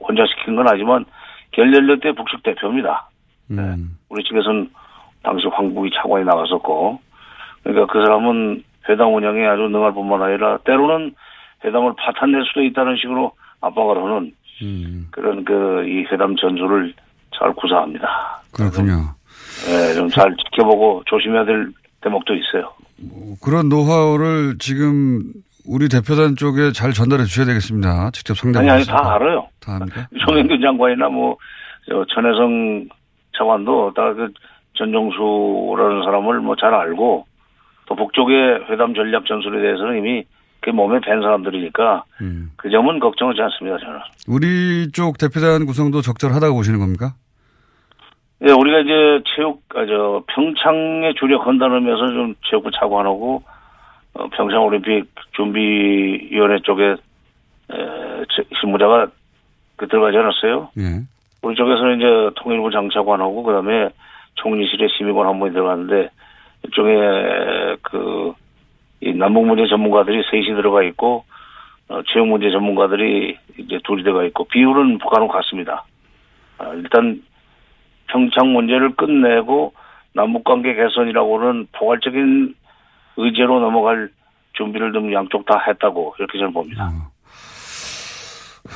혼자 0.00 0.24
시킨 0.26 0.56
건 0.56 0.68
아니지만 0.68 1.04
결렬될 1.52 2.00
때 2.00 2.12
북측 2.12 2.42
대표입니다. 2.42 3.08
음. 3.50 3.98
우리 4.08 4.24
측에서는 4.24 4.70
당시 5.22 5.46
황국이 5.48 5.90
차관이 5.94 6.24
나갔었고 6.24 7.00
그러니까 7.62 7.92
그 7.92 8.04
사람은 8.04 8.64
회담 8.90 9.14
운영에 9.14 9.46
아주 9.46 9.62
능할 9.62 9.94
뿐만 9.94 10.20
아니라 10.22 10.58
때로는 10.64 11.14
회담을 11.64 11.92
파탄낼 11.96 12.42
수도 12.46 12.62
있다는 12.62 12.96
식으로 12.96 13.32
압박을 13.60 13.96
하는 14.02 14.32
그런 15.10 15.44
그 15.44 15.84
이 15.86 16.04
회담 16.12 16.36
전술을 16.36 16.92
잘 17.38 17.52
구사합니다. 17.54 18.42
그렇군요. 18.52 19.14
예, 19.68 19.94
좀잘 19.94 20.34
지켜보고 20.36 21.02
조심해야 21.06 21.44
될 21.44 21.70
대목도 22.02 22.34
있어요. 22.34 22.72
그런 23.42 23.68
노하우를 23.68 24.56
지금 24.58 25.22
우리 25.66 25.88
대표단 25.88 26.36
쪽에 26.36 26.72
잘 26.72 26.92
전달해 26.92 27.24
주셔야 27.24 27.46
되겠습니다. 27.46 28.10
직접 28.12 28.32
아니 28.32 28.38
상담을. 28.52 28.70
아니 28.70 28.84
다 28.84 29.14
알아요. 29.14 29.46
다 29.60 29.74
합니까? 29.74 30.06
송영균 30.26 30.60
장관이나 30.60 31.08
뭐저 31.08 32.04
천혜성 32.14 32.88
차관도 33.38 33.92
다 33.94 34.12
그 34.14 34.28
전정수라는 34.76 36.02
사람을 36.04 36.40
뭐 36.40 36.56
잘 36.56 36.72
알고 36.74 37.26
또 37.90 37.96
북쪽의 37.96 38.66
회담 38.70 38.94
전략 38.94 39.26
전술에 39.26 39.60
대해서는 39.60 39.98
이미 39.98 40.22
그 40.60 40.70
몸에 40.70 41.00
밴 41.00 41.20
사람들이니까 41.20 42.04
음. 42.22 42.52
그 42.56 42.70
점은 42.70 43.00
걱정하지 43.00 43.40
않습니다 43.42 43.78
저는. 43.78 43.98
우리 44.28 44.92
쪽 44.92 45.18
대표단 45.18 45.66
구성도 45.66 46.00
적절하다고 46.00 46.54
보시는 46.54 46.78
겁니까? 46.78 47.14
예, 48.46 48.52
우리가 48.52 48.78
이제 48.80 49.22
체육, 49.34 49.62
아, 49.74 49.84
저, 49.86 50.22
평창에 50.28 51.12
주력한다면서 51.18 52.06
좀 52.08 52.34
체육부 52.48 52.70
차관하고, 52.70 53.42
어, 54.14 54.28
평창 54.28 54.64
올림픽 54.64 55.04
준비위원회 55.32 56.60
쪽에, 56.62 56.84
에, 56.92 56.94
제- 58.34 58.44
실무자가 58.60 59.08
그 59.76 59.88
들어가지 59.88 60.16
않았어요? 60.16 60.70
예. 60.78 61.02
우리 61.42 61.54
쪽에서는 61.54 61.96
이제 61.98 62.30
통일부 62.36 62.70
장차관하고, 62.70 63.42
그 63.42 63.52
다음에 63.52 63.90
총리실의 64.36 64.88
심의관 64.96 65.26
한 65.26 65.38
분이 65.38 65.52
들어갔는데, 65.52 66.08
일종의 66.64 67.76
그, 67.82 68.32
이 69.00 69.12
남북 69.12 69.46
문제 69.46 69.66
전문가들이 69.66 70.22
셋이 70.30 70.56
들어가 70.56 70.82
있고, 70.84 71.24
어, 71.88 72.02
체육 72.12 72.28
문제 72.28 72.50
전문가들이 72.50 73.36
이제 73.58 73.78
둘이 73.84 74.02
들어가 74.02 74.24
있고, 74.24 74.44
비율은 74.44 74.98
북한하고 74.98 75.32
같습니다. 75.32 75.84
아, 76.58 76.72
일단 76.74 77.22
평창 78.08 78.52
문제를 78.52 78.94
끝내고 78.96 79.72
남북 80.12 80.44
관계 80.44 80.74
개선이라고는 80.74 81.68
포괄적인 81.72 82.54
의제로 83.16 83.60
넘어갈 83.60 84.10
준비를 84.54 84.92
좀 84.92 85.12
양쪽 85.12 85.46
다 85.46 85.62
했다고 85.66 86.14
이렇게 86.18 86.38
저는 86.38 86.52
봅니다. 86.52 86.90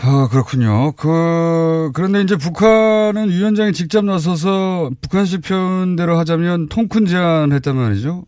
아, 0.03 0.29
그렇군요. 0.31 0.93
그, 0.99 1.93
그런데 1.95 2.21
이제 2.21 2.37
북한은 2.37 3.29
위원장이 3.29 3.73
직접 3.73 4.05
나서서 4.05 4.91
북한식 5.01 5.43
표현대로 5.47 6.17
하자면 6.19 6.69
통큰 6.69 7.07
제안을 7.07 7.55
했단 7.57 7.77
말이죠. 7.77 8.25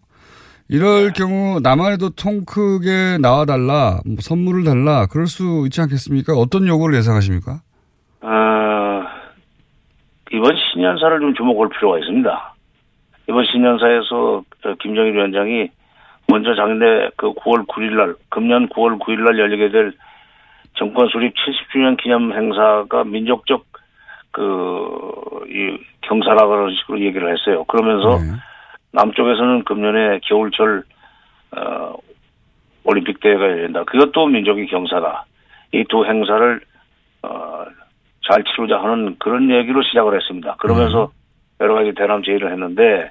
이럴 0.69 1.13
경우 1.13 1.61
남한에도 1.61 2.11
통 2.11 2.45
크게 2.45 3.19
나와달라, 3.21 4.01
뭐 4.05 4.17
선물을 4.21 4.65
달라, 4.65 5.07
그럴 5.07 5.27
수 5.27 5.63
있지 5.67 5.81
않겠습니까? 5.81 6.35
어떤 6.35 6.67
요구를 6.67 6.97
예상하십니까? 6.99 7.61
어, 8.23 9.03
이번 10.33 10.57
신년사를 10.57 11.21
좀 11.21 11.35
주목할 11.35 11.69
필요가 11.71 11.99
있습니다. 11.99 12.55
이번 13.29 13.45
신년사에서 13.45 14.39
어, 14.65 14.75
김정일 14.81 15.15
위원장이 15.15 15.69
먼저 16.29 16.55
작년에 16.55 17.11
그 17.17 17.33
9월 17.35 17.67
9일 17.69 17.97
날, 17.97 18.15
금년 18.29 18.69
9월 18.69 18.99
9일 18.99 19.25
날 19.25 19.39
열리게 19.39 19.71
될 19.71 19.93
정권 20.77 21.09
수립 21.09 21.35
70주년 21.35 21.97
기념 21.97 22.33
행사가 22.33 23.05
민족적 23.05 23.65
그, 24.31 25.45
이 25.49 25.79
경사라 26.03 26.47
그런 26.47 26.75
식으로 26.75 27.01
얘기를 27.01 27.33
했어요. 27.33 27.65
그러면서 27.65 28.19
남쪽에서는 28.93 29.65
금년에 29.65 30.21
겨울철, 30.25 30.85
어, 31.57 31.95
올림픽 32.85 33.21
대회가 33.21 33.43
열린다. 33.45 33.85
그것도 33.85 34.27
민족의 34.27 34.67
경사다. 34.67 35.25
이 35.73 35.85
두 35.89 36.05
행사를, 36.05 36.61
어, 37.23 37.65
잘 38.31 38.45
치르자 38.45 38.79
하는 38.83 39.17
그런 39.19 39.51
얘기로 39.51 39.83
시작을 39.83 40.15
했습니다. 40.17 40.57
그러면서 40.59 41.11
여러 41.61 41.75
가지 41.75 41.95
대남 41.95 42.23
제의를 42.23 42.53
했는데, 42.53 43.11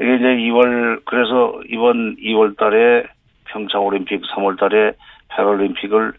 이게 0.00 0.14
이제 0.16 0.24
2월, 0.24 1.02
그래서 1.04 1.60
이번 1.68 2.16
2월 2.16 2.56
달에 2.56 3.04
평창 3.44 3.84
올림픽, 3.84 4.22
3월 4.22 4.58
달에 4.58 4.92
패럴림픽을 5.28 6.12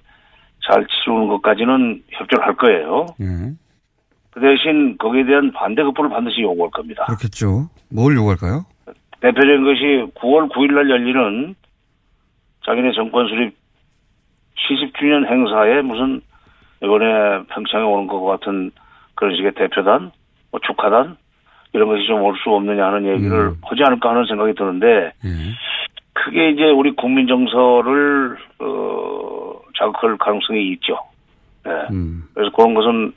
잘 0.67 0.85
치르는 0.87 1.27
것까지는 1.27 2.03
협조를 2.11 2.45
할 2.45 2.55
거예요. 2.55 3.05
예. 3.21 3.25
그 4.31 4.39
대신 4.41 4.97
거기에 4.97 5.25
대한 5.25 5.51
반대 5.53 5.83
급부를 5.83 6.09
반드시 6.09 6.41
요구할 6.41 6.71
겁니다. 6.71 7.05
그렇겠죠. 7.05 7.69
뭘 7.89 8.15
요구할까요? 8.15 8.65
대표적인 9.21 9.63
것이 9.63 10.11
9월 10.15 10.51
9일 10.51 10.73
날 10.73 10.89
열리는 10.89 11.55
자기네 12.65 12.91
정권 12.93 13.27
수립 13.27 13.55
70주년 14.67 15.25
행사에 15.29 15.81
무슨 15.81 16.21
이번에 16.83 17.43
평창에 17.49 17.83
오는 17.83 18.07
것 18.07 18.21
같은 18.23 18.71
그런 19.15 19.35
식의 19.35 19.53
대표단, 19.53 20.11
뭐 20.51 20.59
축하단 20.65 21.15
이런 21.73 21.87
것이 21.87 22.05
좀 22.07 22.21
올 22.21 22.35
수 22.37 22.49
없느냐 22.51 22.85
하는 22.87 23.05
얘기를 23.05 23.53
하지 23.63 23.83
않을까 23.85 24.09
하는 24.09 24.25
생각이 24.25 24.53
드는데 24.55 25.11
크게 26.13 26.49
이제 26.51 26.63
우리 26.63 26.91
국민 26.95 27.27
정서를 27.27 28.37
어, 28.59 29.54
자극할 29.77 30.17
가능성이 30.17 30.71
있죠. 30.73 30.97
네. 31.65 31.71
그래서 32.33 32.51
그런 32.55 32.73
것은 32.73 33.13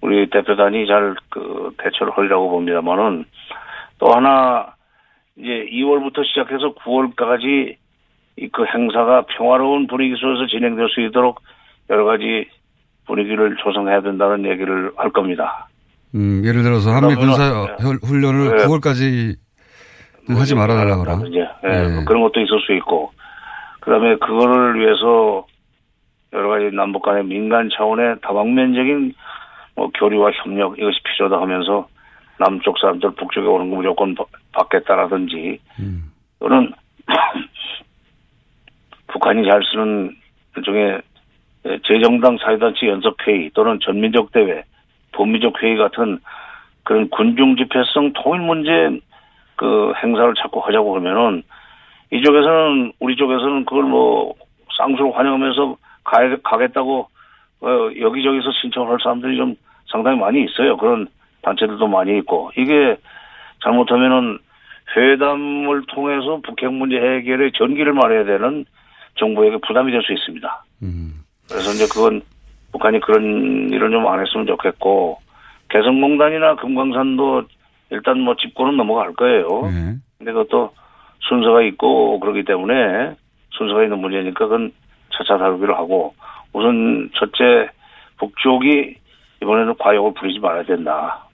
우리 0.00 0.28
대표단이 0.30 0.86
잘 0.86 1.14
그 1.30 1.74
대처를 1.78 2.12
하리라고 2.16 2.50
봅니다만은 2.50 3.24
또 3.98 4.12
하나 4.12 4.74
이제 5.36 5.66
2월부터 5.72 6.24
시작해서 6.26 6.74
9월까지 6.74 7.76
이그 8.36 8.64
행사가 8.66 9.22
평화로운 9.36 9.86
분위기 9.86 10.14
속에서 10.16 10.46
진행될 10.46 10.88
수 10.90 11.00
있도록 11.02 11.40
여러 11.90 12.04
가지 12.04 12.48
분위기를 13.06 13.56
조성해야 13.62 14.00
된다는 14.02 14.44
얘기를 14.50 14.92
할 14.96 15.10
겁니다. 15.10 15.68
음, 16.14 16.42
예를 16.44 16.62
들어서 16.62 16.90
한미 16.90 17.14
군사 17.16 17.42
혈- 17.80 17.98
훈련을 18.02 18.56
네. 18.56 18.64
9월까지 18.66 19.36
하지 20.28 20.54
말아달라 20.54 20.96
그러 20.98 21.12
예, 21.64 21.88
뭐 21.94 22.04
그런 22.06 22.22
것도 22.22 22.40
있을 22.40 22.60
수 22.66 22.72
있고 22.74 23.12
그다음에 23.80 24.16
그거를 24.16 24.80
위해서 24.80 25.46
여러 26.34 26.48
가지 26.48 26.74
남북 26.74 27.02
간의 27.02 27.24
민간 27.24 27.70
차원의 27.74 28.16
다방면적인 28.20 29.14
뭐 29.76 29.88
교류와 29.94 30.32
협력 30.32 30.78
이것이 30.78 30.98
필요하다 31.04 31.40
하면서 31.40 31.88
남쪽 32.38 32.78
사람들 32.78 33.12
북쪽에 33.12 33.46
오는 33.46 33.70
거 33.70 33.76
무조건 33.76 34.14
받- 34.14 34.26
받겠다라든지 34.52 35.60
또는 36.40 36.72
북한이 39.06 39.48
잘 39.48 39.62
쓰는 39.70 40.16
일종의 40.56 41.00
예, 41.66 41.78
재정당 41.86 42.36
사회단체 42.38 42.88
연석회의 42.88 43.50
또는 43.54 43.78
전민족 43.80 44.32
대회, 44.32 44.64
본민족 45.12 45.62
회의 45.62 45.76
같은 45.76 46.18
그런 46.82 47.08
군중 47.08 47.56
집회성 47.56 48.12
통일 48.12 48.42
문제 48.42 49.00
그 49.56 49.92
행사를 50.02 50.34
자꾸 50.34 50.60
하자고 50.60 50.96
하면은 50.96 51.42
이쪽에서는 52.12 52.92
우리 53.00 53.16
쪽에서는 53.16 53.64
그걸 53.64 53.84
뭐 53.84 54.34
쌍수로 54.76 55.12
환영하면서 55.12 55.76
가, 56.04 56.18
가겠다고 56.42 57.08
어, 57.60 57.68
여기저기서 57.98 58.50
신청을 58.60 58.90
할 58.92 58.98
사람들이 59.02 59.36
좀 59.36 59.56
상당히 59.90 60.18
많이 60.18 60.42
있어요. 60.44 60.76
그런 60.76 61.06
단체들도 61.42 61.86
많이 61.88 62.18
있고 62.18 62.50
이게 62.56 62.96
잘못하면은 63.62 64.38
회담을 64.96 65.82
통해서 65.88 66.40
북핵 66.44 66.72
문제 66.72 66.96
해결에 66.96 67.50
전기를 67.54 67.92
말해야 67.94 68.24
되는 68.24 68.64
정부에게 69.16 69.58
부담이 69.66 69.90
될 69.92 70.02
수 70.02 70.12
있습니다. 70.12 70.64
그래서 71.48 71.70
이제 71.70 71.86
그건 71.92 72.20
북한이 72.72 73.00
그런 73.00 73.70
일을 73.70 73.90
좀 73.90 74.06
안 74.06 74.20
했으면 74.20 74.46
좋겠고 74.46 75.18
개성공단이나 75.70 76.56
금강산도 76.56 77.44
일단 77.90 78.20
뭐 78.20 78.34
짚고는 78.36 78.76
넘어갈 78.76 79.12
거예요. 79.14 79.62
근데 80.18 80.32
그것도 80.32 80.72
순서가 81.20 81.62
있고 81.62 82.20
그러기 82.20 82.44
때문에 82.44 83.14
순서가 83.50 83.84
있는 83.84 83.98
문제니까 84.00 84.46
그건 84.46 84.72
차차 85.16 85.38
다루기로 85.38 85.74
하고 85.74 86.14
우선 86.52 87.10
첫째 87.14 87.70
북쪽이 88.18 88.96
이번에는 89.42 89.74
과욕을 89.78 90.14
부리지 90.14 90.40
말아야 90.40 90.64
된다. 90.64 91.26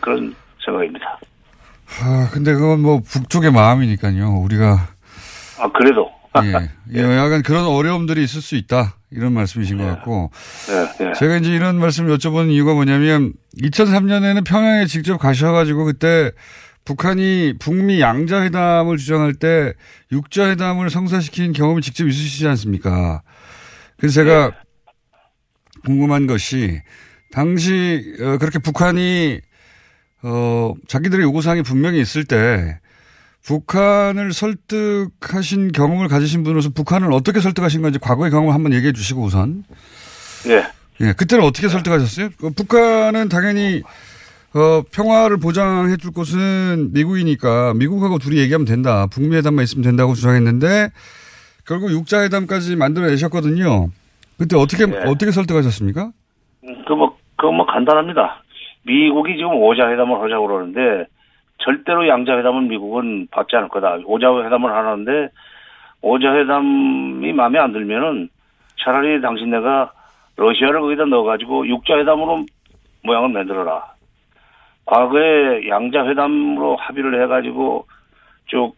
그런 0.00 0.34
생각입니다. 0.64 1.18
아, 2.02 2.28
근데 2.32 2.52
그건 2.52 2.80
뭐 2.80 3.00
북쪽의 3.00 3.50
마음이니까요. 3.50 4.40
우리가 4.44 4.76
아 5.58 5.68
그래도 5.72 6.10
예, 6.44 6.68
예, 6.94 7.02
약간 7.18 7.42
그런 7.42 7.66
어려움들이 7.66 8.22
있을 8.22 8.40
수 8.40 8.54
있다 8.54 8.94
이런 9.10 9.32
말씀이신 9.32 9.78
것 9.78 9.84
같고 9.86 10.30
네, 10.68 11.04
네. 11.04 11.12
제가 11.14 11.36
이제 11.38 11.50
이런 11.50 11.78
말씀을 11.80 12.16
여쭤보는 12.16 12.50
이유가 12.50 12.74
뭐냐면 12.74 13.32
2003년에는 13.60 14.46
평양에 14.46 14.86
직접 14.86 15.18
가셔가지고 15.18 15.86
그때 15.86 16.30
북한이 16.90 17.54
북미 17.60 18.00
양자회담을 18.00 18.96
주장할 18.96 19.34
때 19.34 19.74
육자회담을 20.10 20.90
성사시킨 20.90 21.52
경험이 21.52 21.82
직접 21.82 22.08
있으시지 22.08 22.48
않습니까? 22.48 23.22
그래서 23.96 24.14
제가 24.14 24.50
궁금한 25.84 26.26
것이 26.26 26.82
당시 27.30 28.16
어, 28.20 28.38
그렇게 28.38 28.58
북한이 28.58 29.40
어 30.22 30.74
자기들의 30.88 31.22
요구사항이 31.22 31.62
분명히 31.62 32.00
있을 32.00 32.24
때 32.24 32.80
북한을 33.44 34.32
설득하신 34.32 35.70
경험을 35.70 36.08
가지신 36.08 36.42
분으로서 36.42 36.70
북한을 36.70 37.12
어떻게 37.12 37.40
설득하신 37.40 37.82
건지 37.82 38.00
과거의 38.00 38.32
경험을 38.32 38.52
한번 38.52 38.72
얘기해 38.72 38.92
주시고 38.92 39.22
우선. 39.22 39.62
예. 40.48 40.66
예, 41.02 41.12
그때는 41.12 41.44
어떻게 41.44 41.68
설득하셨어요? 41.68 42.30
어, 42.42 42.50
북한은 42.50 43.28
당연히 43.28 43.82
어, 44.52 44.82
평화를 44.92 45.38
보장해 45.38 45.96
줄 45.96 46.12
곳은 46.12 46.92
미국이니까 46.92 47.74
미국하고 47.74 48.18
둘이 48.18 48.38
얘기하면 48.40 48.66
된다. 48.66 49.06
북미 49.06 49.36
회담만 49.36 49.62
있으면 49.62 49.84
된다고 49.84 50.14
주장했는데 50.14 50.88
결국 51.66 51.92
육자 51.92 52.22
회담까지 52.22 52.74
만들어내셨거든요. 52.74 53.90
그때 54.38 54.56
어떻게 54.56 54.86
네. 54.86 54.98
어떻게 55.06 55.30
설득하셨습니까? 55.30 56.10
그 56.86 56.92
뭐, 56.92 57.16
그뭐 57.36 57.64
간단합니다. 57.66 58.42
미국이 58.82 59.36
지금 59.36 59.54
오자 59.54 59.88
회담을 59.88 60.20
하자고 60.20 60.46
그러는데 60.48 61.06
절대로 61.58 62.08
양자 62.08 62.36
회담은 62.38 62.68
미국은 62.68 63.28
받지 63.30 63.54
않을 63.54 63.68
거다. 63.68 63.98
오자 64.04 64.26
회담을 64.44 64.72
하는데 64.72 65.28
오자 66.02 66.34
회담이 66.34 67.32
마음에 67.34 67.58
안 67.60 67.72
들면은 67.72 68.28
차라리 68.82 69.20
당신네가 69.20 69.92
러시아를 70.36 70.80
거기다 70.80 71.04
넣어가지고 71.04 71.68
육자 71.68 71.98
회담으로 71.98 72.46
모양을 73.04 73.28
만들어라. 73.28 73.99
과거에 74.90 75.68
양자회담으로 75.68 76.74
합의를 76.74 77.22
해가지고 77.22 77.86
쭉 78.46 78.74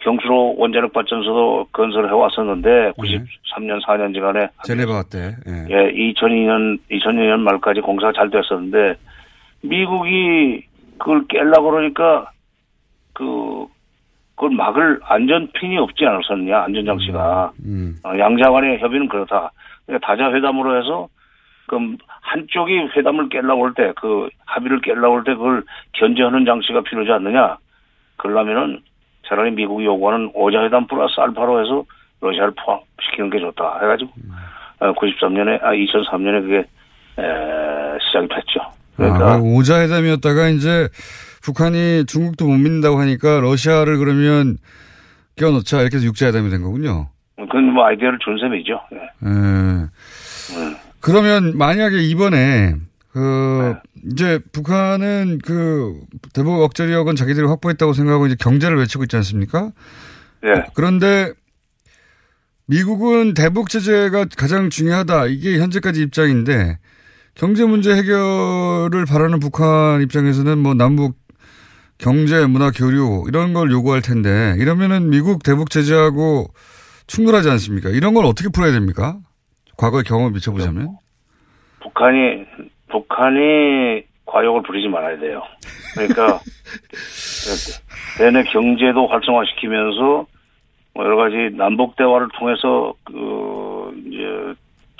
경주로 0.00 0.54
원자력 0.56 0.92
발전소도 0.94 1.68
건설을 1.70 2.08
해왔었는데 2.08 2.92
93년 2.92 3.82
4년 3.86 4.14
지간에 4.14 4.48
제네바 4.64 5.04
때. 5.10 5.36
예. 5.46 5.66
예, 5.68 5.92
2002년 5.92 6.78
2002년 6.90 7.40
말까지 7.40 7.82
공사가 7.82 8.12
잘 8.12 8.30
됐었는데 8.30 8.96
미국이 9.62 10.64
그걸 10.98 11.26
깨려고 11.28 11.70
그러니까 11.70 12.30
그 13.12 13.66
그걸 14.34 14.50
막을 14.56 15.00
안전핀이 15.02 15.76
없지 15.76 16.06
않았었냐 16.06 16.62
안전장치가 16.64 17.52
음. 17.64 17.96
어, 18.02 18.18
양자 18.18 18.50
간의 18.50 18.78
협의는 18.78 19.08
그렇다. 19.08 19.52
그러니까 19.84 20.06
다자회담으로 20.06 20.78
해서 20.78 21.08
그럼 21.66 21.96
한쪽이 22.22 22.88
회담을 22.96 23.28
깨려고 23.28 23.64
할 23.66 23.72
때 23.74 23.92
그 23.96 24.28
합의를 24.46 24.80
깨려고 24.80 25.16
할 25.16 25.24
때 25.24 25.34
그걸 25.34 25.64
견제하는 25.92 26.44
장치가 26.44 26.82
필요하지 26.82 27.12
않느냐. 27.12 27.56
그러려면은 28.16 28.80
차라리 29.26 29.50
미국이 29.52 29.84
요구하는 29.86 30.30
오자회담 30.34 30.86
플러스 30.86 31.18
알파로 31.20 31.60
해서 31.62 31.84
러시아를 32.20 32.52
포함시키는 32.64 33.30
게 33.30 33.38
좋다. 33.40 33.80
해가지고 33.82 34.10
어, 34.80 34.92
93년에 34.92 35.62
아 35.62 35.72
2003년에 35.72 36.42
그게 36.42 36.56
에, 37.18 37.98
시작이 38.06 38.28
됐죠. 38.28 38.60
그러니까 38.96 39.32
아, 39.34 39.38
오자회담이었다가 39.38 40.48
이제 40.50 40.88
북한이 41.42 42.06
중국도 42.06 42.46
못 42.46 42.54
믿는다고 42.56 42.98
하니까 42.98 43.40
러시아를 43.40 43.98
그러면 43.98 44.56
껴넣자 45.36 45.80
이렇게 45.80 45.96
해서 45.96 46.06
육자회담이 46.06 46.48
된 46.50 46.62
거군요. 46.62 47.08
그건 47.36 47.72
뭐 47.72 47.84
아이디어를 47.86 48.18
준 48.20 48.38
셈이죠. 48.38 48.80
예. 48.92 48.96
예. 48.98 49.86
그러면 51.04 51.58
만약에 51.58 52.02
이번에 52.02 52.76
그 53.12 53.74
이제 54.10 54.40
북한은 54.52 55.38
그 55.44 56.00
대북 56.32 56.62
억제력은 56.62 57.14
자기들이 57.14 57.46
확보했다고 57.46 57.92
생각하고 57.92 58.26
이제 58.26 58.36
경제를 58.40 58.78
외치고 58.78 59.04
있지 59.04 59.14
않습니까? 59.16 59.70
예. 60.44 60.64
그런데 60.72 61.32
미국은 62.66 63.34
대북 63.34 63.68
제재가 63.68 64.26
가장 64.34 64.70
중요하다. 64.70 65.26
이게 65.26 65.58
현재까지 65.58 66.00
입장인데 66.00 66.78
경제 67.34 67.66
문제 67.66 67.94
해결을 67.94 69.04
바라는 69.06 69.40
북한 69.40 70.00
입장에서는 70.00 70.56
뭐 70.56 70.72
남북 70.72 71.18
경제, 71.98 72.46
문화, 72.46 72.70
교류 72.70 73.24
이런 73.28 73.52
걸 73.52 73.70
요구할 73.70 74.00
텐데 74.00 74.56
이러면은 74.58 75.10
미국 75.10 75.42
대북 75.42 75.68
제재하고 75.68 76.48
충돌하지 77.06 77.50
않습니까? 77.50 77.90
이런 77.90 78.14
걸 78.14 78.24
어떻게 78.24 78.48
풀어야 78.48 78.72
됩니까? 78.72 79.18
과거의 79.76 80.04
경험을 80.04 80.32
비춰보자면. 80.32 80.96
북한이 81.80 82.44
북한이 82.88 84.02
과욕을 84.26 84.62
부리지 84.62 84.88
말아야 84.88 85.18
돼요. 85.18 85.42
그러니까 85.94 86.40
내내 88.18 88.44
경제도 88.44 89.06
활성화시키면서 89.06 90.26
뭐 90.94 91.04
여러 91.04 91.16
가지 91.16 91.50
남북 91.56 91.96
대화를 91.96 92.28
통해서 92.38 92.94
그 93.04 93.92
이제 94.06 94.54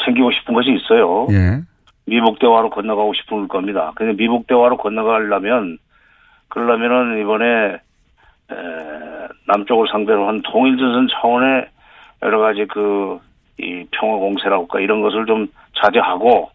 챙기고 0.04 0.30
싶은 0.32 0.54
것이 0.54 0.70
있어요. 0.72 1.26
예. 1.30 1.62
미북 2.06 2.38
대화로 2.38 2.70
건너가고 2.70 3.14
싶은 3.14 3.48
겁니다. 3.48 3.92
근데 3.94 4.12
미북 4.14 4.46
대화로 4.46 4.76
건너가려면 4.76 5.78
그러려면은 6.48 7.20
이번에 7.20 7.44
에, 8.50 8.54
남쪽을 9.46 9.88
상대로 9.90 10.28
한 10.28 10.42
통일전선 10.42 11.08
차원의 11.08 11.68
여러 12.22 12.38
가지 12.40 12.66
그 12.66 13.18
이 13.58 13.84
평화 13.92 14.16
공세라고 14.16 14.64
할까 14.64 14.80
이런 14.80 15.02
것을 15.02 15.26
좀 15.26 15.46
자제하고 15.80 16.50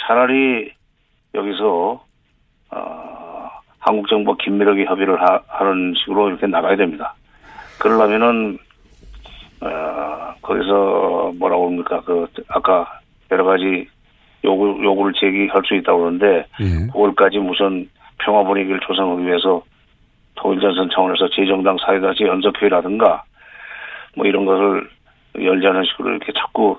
차라리 0.00 0.72
여기서 1.34 2.04
어, 2.70 3.50
한국 3.78 4.08
정부와 4.08 4.36
긴밀하게 4.42 4.84
협의를 4.84 5.20
하, 5.20 5.40
하는 5.46 5.94
식으로 5.96 6.28
이렇게 6.28 6.46
나가야 6.46 6.76
됩니다. 6.76 7.14
그러려면은 7.78 8.58
어, 9.60 10.34
거기서 10.42 11.32
뭐라고 11.38 11.66
합니까 11.66 12.00
그 12.04 12.26
아까 12.48 13.00
여러 13.30 13.44
가지 13.44 13.88
요구 14.44 14.78
요구를 14.82 15.12
제기할 15.14 15.62
수 15.64 15.74
있다고 15.74 15.98
그러는데 15.98 16.46
예. 16.60 16.64
9월까지 16.92 17.38
무슨 17.38 17.88
평화 18.18 18.42
분위기를 18.44 18.78
조성하기 18.80 19.26
위해서 19.26 19.62
통일전선 20.36 20.90
차원에서 20.94 21.28
재정당 21.30 21.76
사회단체 21.84 22.24
연석회의라든가 22.24 23.24
뭐 24.16 24.26
이런 24.26 24.44
것을 24.44 24.88
열자는 25.42 25.84
식으로 25.84 26.10
이렇게 26.10 26.32
자꾸 26.32 26.78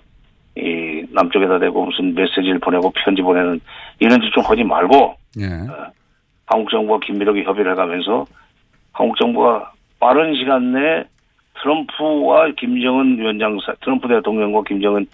이 0.55 1.05
남쪽에다 1.11 1.59
대고 1.59 1.85
무슨 1.85 2.13
메시지를 2.15 2.59
보내고 2.59 2.91
편지 2.91 3.21
보내는 3.21 3.59
이런 3.99 4.19
짓 4.21 4.31
좀 4.33 4.43
하지 4.43 4.63
말고 4.63 5.15
예. 5.39 5.45
한국 6.47 6.69
정부와 6.71 6.99
긴밀하게 6.99 7.43
협의를 7.43 7.73
해가면서 7.73 8.25
한국 8.93 9.17
정부가 9.17 9.71
빠른 9.99 10.33
시간 10.35 10.71
내에 10.73 11.03
트럼프와 11.61 12.51
김정은 12.57 13.17
위원장 13.17 13.57
사 13.65 13.73
트럼프 13.81 14.07
대통령과 14.07 14.63
김정은 14.67 15.05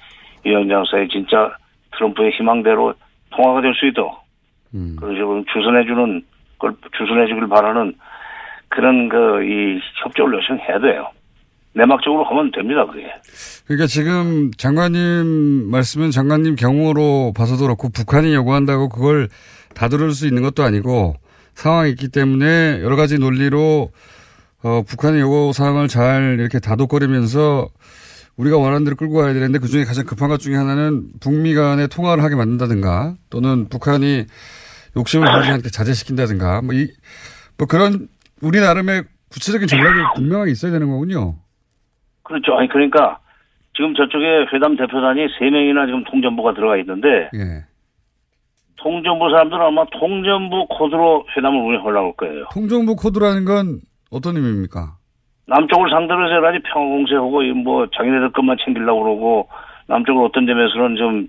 위원장 0.46 0.84
사이 0.86 1.08
진짜 1.10 1.56
트럼프의 1.98 2.32
희망대로 2.32 2.94
통화가 3.32 3.62
될 3.62 3.74
수 3.76 3.86
있도록 3.88 4.18
그런 4.98 5.16
식으로 5.16 5.44
주선해주는 5.54 6.22
걸 6.60 6.74
주선해주길 6.98 7.48
바라는 7.48 7.94
그런 8.70 9.10
그 9.10 9.44
이 9.44 9.80
협조를 10.04 10.40
요청해야 10.40 10.80
돼요. 10.80 11.10
내막적으로 11.76 12.24
하면 12.26 12.52
됩니다 12.52 12.86
그게. 12.86 13.06
그러니까 13.66 13.88
지금 13.88 14.52
장관님 14.58 15.70
말씀은 15.72 16.12
장관님 16.12 16.56
경우로 16.56 17.34
봐서도 17.36 17.64
그렇고 17.64 17.90
북한이 17.90 18.34
요구한다고 18.34 18.90
그걸 18.90 19.30
다 19.74 19.88
들을 19.90 20.12
수 20.12 20.28
있는 20.28 20.44
것도 20.44 20.64
아니고 20.64 21.16
상황이 21.56 21.90
있기 21.92 22.10
때문에 22.10 22.82
여러 22.82 22.96
가지 22.96 23.18
논리로 23.18 23.92
어, 24.64 24.82
북한의 24.88 25.20
요구 25.20 25.52
사항을 25.54 25.88
잘 25.88 26.38
이렇게 26.40 26.60
다독거리면서 26.60 27.68
우리가 28.38 28.58
원하는 28.58 28.84
대로 28.84 28.96
끌고 28.96 29.16
가야 29.16 29.34
되는데 29.34 29.60
그중에 29.60 29.84
가장 29.84 30.06
급한 30.06 30.30
것 30.30 30.40
중에 30.40 30.56
하나는 30.56 31.10
북미 31.20 31.54
간의 31.54 31.88
통화를 31.88 32.24
하게 32.24 32.36
만든다든가 32.36 33.16
또는 33.30 33.68
북한이 33.70 34.26
욕심을 34.96 35.28
않게 35.28 35.70
자제시킨다든가 35.70 36.62
뭐, 36.62 36.74
이, 36.74 36.88
뭐 37.58 37.68
그런 37.68 38.08
우리 38.42 38.60
나름의 38.60 39.04
구체적인 39.30 39.68
전략이 39.68 40.00
분명하게 40.16 40.52
있어야 40.52 40.72
되는 40.72 40.90
거군요. 40.90 41.36
그렇죠. 42.24 42.56
아니 42.56 42.68
그러니까 42.68 43.20
지금 43.76 43.94
저쪽에 43.96 44.48
회담 44.54 44.76
대표단이 44.76 45.28
세 45.40 45.50
명이나 45.50 45.86
지금 45.86 46.04
통전부가 46.04 46.54
들어가 46.54 46.78
있는데 46.78 47.30
예. 47.34 47.66
통전부 48.78 49.30
사람들은 49.30 49.62
아마 49.62 49.86
통전부 49.86 50.68
코드로 50.68 51.26
회담을 51.36 51.60
운영하려고 51.60 52.08
할 52.08 52.14
거예요. 52.14 52.46
통정부 52.54 52.96
코드라는 52.96 53.46
건 53.46 53.80
어떤 54.12 54.36
의미입니까? 54.36 54.98
남쪽을 55.48 55.90
상대로 55.90 56.26
해서 56.26 56.36
여러 56.36 56.52
평화 56.64 56.88
공세하고 56.88 57.44
이뭐 57.44 57.88
자기네들 57.96 58.32
것만 58.32 58.58
챙기려고 58.64 59.04
그러고 59.04 59.50
남쪽을 59.88 60.24
어떤 60.26 60.46
점에서는 60.46 60.96
좀 60.96 61.28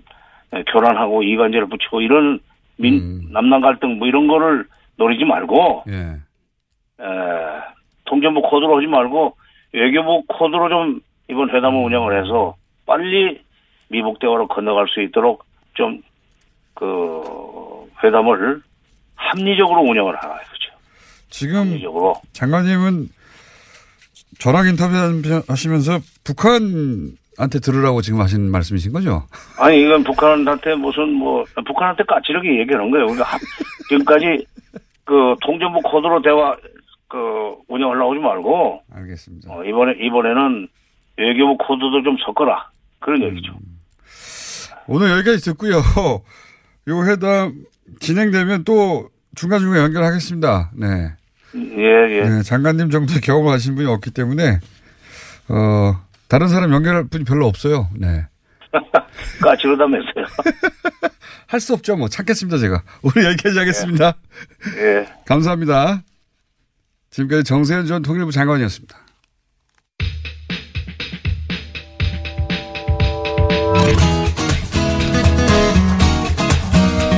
교란하고 0.71 1.23
이관제를 1.23 1.67
붙이고 1.67 2.01
이런 2.01 2.39
민 2.77 3.27
남남 3.31 3.61
갈등 3.61 3.97
뭐 3.97 4.07
이런 4.07 4.27
거를 4.27 4.65
노리지 4.97 5.25
말고 5.25 5.83
예. 5.89 5.93
에, 7.03 7.05
통전부 8.05 8.41
코드로 8.41 8.77
하지 8.77 8.87
말고 8.87 9.35
외교부 9.79 10.23
코드로 10.27 10.69
좀 10.69 10.99
이번 11.29 11.49
회담을 11.49 11.83
운영을 11.83 12.23
해서 12.23 12.55
빨리 12.85 13.41
미북 13.89 14.19
대화로 14.19 14.47
건너갈 14.47 14.87
수 14.87 15.01
있도록 15.01 15.43
좀 15.75 16.01
그 16.77 17.85
회담을 18.03 18.61
합리적으로 19.15 19.81
운영을 19.81 20.13
하라 20.17 20.35
이거죠. 20.41 20.71
지금 21.29 21.79
장관님은 22.33 23.07
전화 24.39 24.61
인터뷰 24.67 24.93
하시면서 25.47 25.99
북한한테 26.25 27.59
들으라고 27.63 28.01
지금 28.01 28.19
하신 28.19 28.51
말씀이신 28.51 28.91
거죠? 28.91 29.23
아니 29.57 29.81
이건 29.81 30.03
북한한테 30.03 30.75
무슨 30.75 31.13
뭐 31.13 31.45
북한한테 31.65 32.03
까칠하게 32.03 32.59
얘기하는 32.59 32.91
거예요. 32.91 33.05
그러니까 33.05 33.25
하- 33.25 33.39
지금까지 33.87 34.45
그 35.05 35.35
통전부 35.41 35.79
코드로 35.81 36.21
대화 36.21 36.57
그 37.15 37.55
운영하려고 37.69 38.11
하지 38.11 38.21
말고 38.21 38.81
알겠습니다. 38.93 39.53
어, 39.53 39.63
이번에 39.63 39.93
이번에는 40.05 40.67
외교부 41.17 41.57
코드도 41.65 42.03
좀 42.03 42.17
섞어라 42.25 42.69
그런 42.99 43.23
얘기죠. 43.23 43.53
오늘 44.87 45.11
여기까지 45.11 45.41
듣고요. 45.45 45.77
요 46.89 47.05
회담 47.05 47.63
진행되면 48.01 48.65
또 48.65 49.07
중간 49.33 49.59
중간 49.61 49.79
연결하겠습니다. 49.83 50.71
네. 50.75 50.87
예, 51.55 52.17
예. 52.17 52.21
네, 52.29 52.41
장관님 52.43 52.89
정도의 52.89 53.21
경험을 53.21 53.53
하신 53.53 53.75
분이 53.75 53.87
없기 53.87 54.11
때문에, 54.11 54.59
어, 55.47 55.93
다른 56.27 56.49
사람 56.49 56.73
연결할 56.73 57.07
분이 57.07 57.23
별로 57.23 57.45
없어요. 57.47 57.87
네. 57.95 58.25
까칠하다면서요. 59.41 60.25
할 61.47 61.59
수 61.61 61.73
없죠. 61.73 61.95
뭐, 61.95 62.09
찾겠습니다, 62.09 62.57
제가. 62.57 62.83
오늘 63.03 63.29
여기까지 63.31 63.57
하겠습니다. 63.57 64.15
예. 64.77 65.05
감사합니다. 65.25 66.01
지금까지 67.15 67.45
정세현 67.45 67.85
전 67.85 68.01
통일부 68.01 68.29
장관이었습니다. 68.29 68.97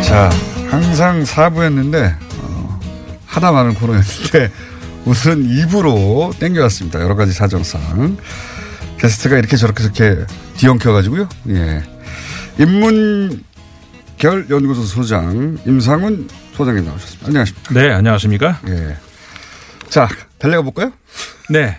자, 0.04 0.30
항상 0.70 1.24
4부였는데, 1.24 2.16
어, 2.40 2.80
하다 3.26 3.52
많은 3.52 3.74
코너였는데, 3.74 4.52
우선 5.06 5.48
2부로 5.48 6.38
땡겨왔습니다. 6.38 7.02
여러 7.02 7.16
가지 7.16 7.34
사정상. 7.34 8.18
게스트가 9.00 9.38
이렇게 9.40 9.58
저렇게 9.58 9.82
저렇게 9.82 10.26
뒤엉켜가지고요. 10.58 11.28
예. 11.50 11.84
인문결 12.60 13.40
연구소 14.50 14.84
소장, 14.84 15.58
임상훈 15.66 16.30
소장님 16.54 16.86
나오셨습니다. 16.86 17.28
안녕하십니까. 17.28 17.74
네, 17.74 17.92
안녕하십니까? 17.92 18.60
예. 18.68 19.07
자, 19.90 20.08
달려가 20.40 20.64
볼까요? 20.64 20.92
네. 21.50 21.78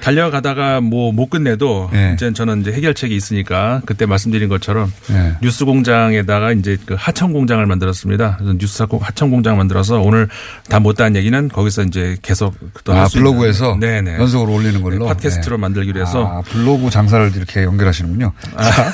달려가다가 0.00 0.80
뭐 0.80 1.12
못 1.12 1.28
끝내도 1.28 1.90
예. 1.92 2.12
이제 2.14 2.32
저는 2.32 2.60
이제 2.60 2.72
해결책이 2.72 3.14
있으니까 3.16 3.82
그때 3.84 4.06
말씀드린 4.06 4.48
것처럼 4.48 4.92
예. 5.10 5.36
뉴스 5.42 5.64
공장에다가 5.64 6.52
이제 6.52 6.76
그 6.86 6.94
하청 6.96 7.32
공장을 7.32 7.64
만들었습니다. 7.66 8.36
그래서 8.38 8.54
뉴스 8.58 8.84
하청 8.88 9.30
공장 9.30 9.56
만들어서 9.56 10.00
오늘 10.00 10.28
다 10.68 10.78
못다한 10.78 11.16
얘기는 11.16 11.48
거기서 11.48 11.82
이제 11.82 12.16
계속 12.22 12.54
또 12.84 12.92
아, 12.92 13.00
할수 13.02 13.18
블로그에서. 13.18 13.76
네네. 13.80 14.14
연속으로 14.18 14.52
올리는 14.54 14.80
걸로? 14.82 15.04
네, 15.04 15.06
팟캐스트로 15.14 15.58
만들기로 15.58 16.00
해서 16.00 16.26
아, 16.26 16.42
블로그 16.42 16.90
장사를 16.90 17.32
이렇게 17.34 17.64
연결하시는군요. 17.64 18.32
자, 18.56 18.92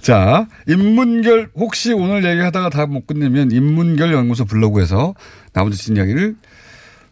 자, 0.00 0.46
인문결 0.66 1.50
혹시 1.56 1.92
오늘 1.92 2.24
얘기하다가 2.24 2.70
다 2.70 2.86
못 2.86 3.06
끝내면 3.06 3.50
인문결 3.50 4.12
연구소 4.14 4.46
블로그에서 4.46 5.14
나머지 5.52 5.76
진 5.76 5.96
이야기를 5.96 6.36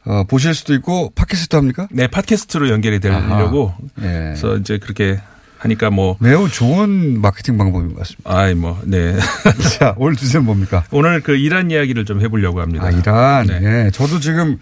어, 0.06 0.24
보실 0.24 0.54
수도 0.54 0.72
있고 0.74 1.10
팟캐스트 1.14 1.56
합니까? 1.56 1.88
네, 1.90 2.06
팟캐스트로 2.06 2.70
연결이 2.70 3.00
되려고 3.00 3.74
예. 4.00 4.02
그래서 4.02 4.56
이제 4.56 4.78
그렇게 4.78 5.20
하니까 5.58 5.90
뭐 5.90 6.16
매우 6.20 6.48
좋은 6.48 7.20
마케팅 7.20 7.58
방법인 7.58 7.88
것 7.94 7.98
같습니다. 8.00 8.30
아이 8.30 8.54
뭐 8.54 8.80
네. 8.84 9.16
자, 9.78 9.94
오늘 9.96 10.16
주제는 10.16 10.46
뭡니까? 10.46 10.84
오늘 10.90 11.20
그 11.20 11.34
이란 11.36 11.70
이야기를 11.70 12.04
좀 12.04 12.20
해보려고 12.20 12.60
합니다. 12.60 12.86
아, 12.86 12.90
이란. 12.90 13.46
네. 13.46 13.86
예. 13.86 13.90
저도 13.90 14.20
지금 14.20 14.58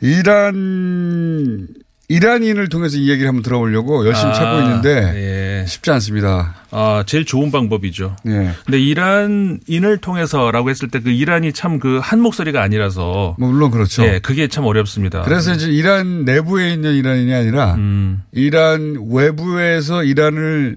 이란, 0.00 1.68
이란인을 2.10 2.68
통해서 2.70 2.96
이 2.96 3.10
얘기를 3.10 3.28
한번 3.28 3.42
들어보려고 3.42 4.06
열심히 4.06 4.30
아, 4.30 4.32
찾고 4.32 4.60
있는데 4.62 5.60
예. 5.62 5.66
쉽지 5.66 5.90
않습니다. 5.90 6.54
아, 6.70 7.04
제일 7.06 7.26
좋은 7.26 7.50
방법이죠. 7.50 8.16
예. 8.28 8.52
근데 8.64 8.80
이란인을 8.80 9.98
통해서라고 10.00 10.70
했을 10.70 10.88
때 10.88 11.00
그 11.00 11.10
이란이 11.10 11.52
참 11.52 11.78
그 11.78 12.00
한 12.00 12.20
목소리가 12.20 12.62
아니라서. 12.62 13.36
뭐 13.38 13.50
물론 13.50 13.70
그렇죠. 13.70 14.02
예, 14.04 14.18
그게 14.20 14.48
참 14.48 14.64
어렵습니다. 14.64 15.22
그래서 15.22 15.52
이제 15.52 15.68
이란 15.70 16.24
내부에 16.24 16.72
있는 16.72 16.94
이란인이 16.94 17.32
아니라 17.34 17.74
음. 17.74 18.22
이란 18.32 18.96
외부에서 19.10 20.02
이란을 20.02 20.76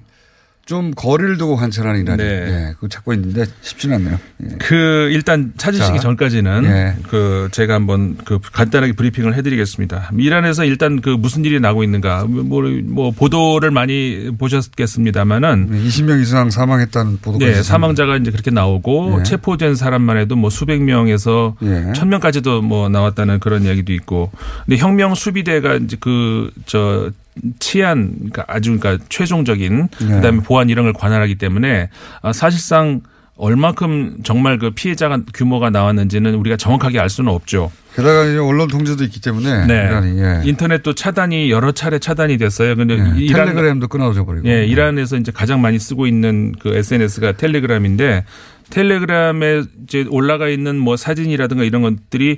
좀 0.72 0.92
거리를 0.96 1.38
두고 1.38 1.58
관찰하는 1.58 2.00
이란인. 2.00 2.26
네. 2.26 2.34
예, 2.48 2.74
그거 2.76 2.88
찾고 2.88 3.14
있는데 3.16 3.44
쉽지는 3.60 3.98
않네요. 3.98 4.18
예. 4.44 4.56
그 4.60 5.10
일단 5.12 5.52
찾으시기 5.58 5.98
자. 5.98 6.02
전까지는 6.02 6.64
예. 6.64 6.96
그 7.10 7.50
제가 7.52 7.74
한번 7.74 8.16
그 8.24 8.40
간단하게 8.40 8.94
브리핑을 8.94 9.36
해드리겠습니다. 9.36 10.12
이란에서 10.18 10.64
일단 10.64 11.02
그 11.02 11.10
무슨 11.10 11.44
일이 11.44 11.60
나고 11.60 11.84
있는가 11.84 12.24
뭐, 12.24 12.62
뭐 12.86 13.12
보도를 13.12 13.70
많이 13.70 14.30
보셨겠습니다만은 14.38 15.84
20명 15.86 16.22
이상 16.22 16.50
사망했다는 16.50 17.18
보도가 17.22 17.46
네. 17.46 17.62
사망자가 17.62 18.16
이제 18.16 18.32
그렇게 18.32 18.50
나오고 18.50 19.18
예. 19.20 19.24
체포된 19.24 19.76
사람만 19.76 20.20
해도 20.20 20.38
뭐 20.38 20.50
수백 20.50 20.82
명에서 20.82 21.58
예. 21.64 21.92
천 21.92 22.08
명까지도 22.08 22.62
뭐 22.62 22.88
나왔다는 22.88 23.42
그런 23.42 23.64
이야기도 23.64 23.92
있고. 23.92 24.32
근데 24.66 24.78
혁명 24.78 25.16
수비대가 25.16 25.76
이제 25.76 25.98
그저 26.00 27.12
치안 27.60 28.14
그러니까 28.16 28.46
아주 28.48 28.78
그러니까 28.78 29.04
최종적인 29.10 29.90
예. 30.02 30.06
그다음에 30.06 30.42
보안 30.42 30.70
이런 30.70 30.86
걸 30.86 30.94
관할하기 30.94 31.36
때문에 31.36 31.90
아, 32.22 32.34
사실상 32.34 33.02
얼마큼 33.38 34.18
정말 34.24 34.60
그 34.60 34.70
피해자가 34.70 35.22
규모가 35.34 35.72
나왔는지는 35.72 36.36
우리가 36.36 36.58
정확하게 36.58 37.00
알 37.00 37.10
수는 37.10 37.32
없죠. 37.32 37.72
게다가 37.96 38.26
이제 38.26 38.38
언론 38.38 38.68
통제도 38.68 39.04
있기 39.04 39.20
때문에 39.20 39.66
네. 39.66 39.74
이란이 39.74 40.22
예. 40.22 40.42
인터넷도 40.46 40.94
차단이 40.94 41.50
여러 41.50 41.72
차례 41.72 41.98
차단이 41.98 42.38
됐어요. 42.38 42.76
근데 42.76 43.00
예. 43.00 43.20
이란 43.20 43.48
텔레그램도 43.48 43.88
끊어져 43.88 44.26
버리고. 44.26 44.48
예, 44.48 44.66
이란에서 44.66 45.18
이제 45.18 45.32
가장 45.32 45.60
많이 45.60 45.80
쓰고 45.80 46.06
있는 46.06 46.54
그 46.60 46.76
SNS가 46.76 47.32
텔레그램인데 47.32 48.26
텔레그램에 48.70 49.64
이제 49.84 50.06
올라가 50.10 50.48
있는 50.48 50.78
뭐 50.78 50.96
사진이라든가 50.96 51.64
이런 51.64 51.82
것들이 51.82 52.38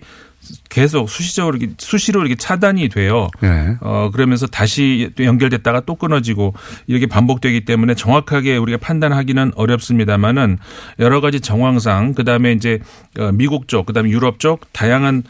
계속 0.69 1.09
수시적으로 1.09 1.57
이렇게 1.57 1.73
수시로 1.77 2.21
이렇게 2.21 2.35
차단이 2.35 2.89
돼요. 2.89 3.29
예. 3.43 3.77
어 3.81 4.09
그러면서 4.11 4.47
다시 4.47 5.11
또 5.15 5.23
연결됐다가 5.23 5.81
또 5.81 5.95
끊어지고 5.95 6.53
이렇게 6.87 7.07
반복되기 7.07 7.65
때문에 7.65 7.95
정확하게 7.95 8.57
우리가 8.57 8.77
판단하기는 8.79 9.53
어렵습니다만은 9.55 10.57
여러 10.99 11.21
가지 11.21 11.39
정황상 11.39 12.13
그다음에 12.13 12.51
이제 12.53 12.79
어, 13.19 13.31
미국 13.33 13.67
쪽 13.67 13.85
그다음에 13.85 14.09
유럽 14.09 14.39
쪽 14.39 14.71
다양한 14.73 15.23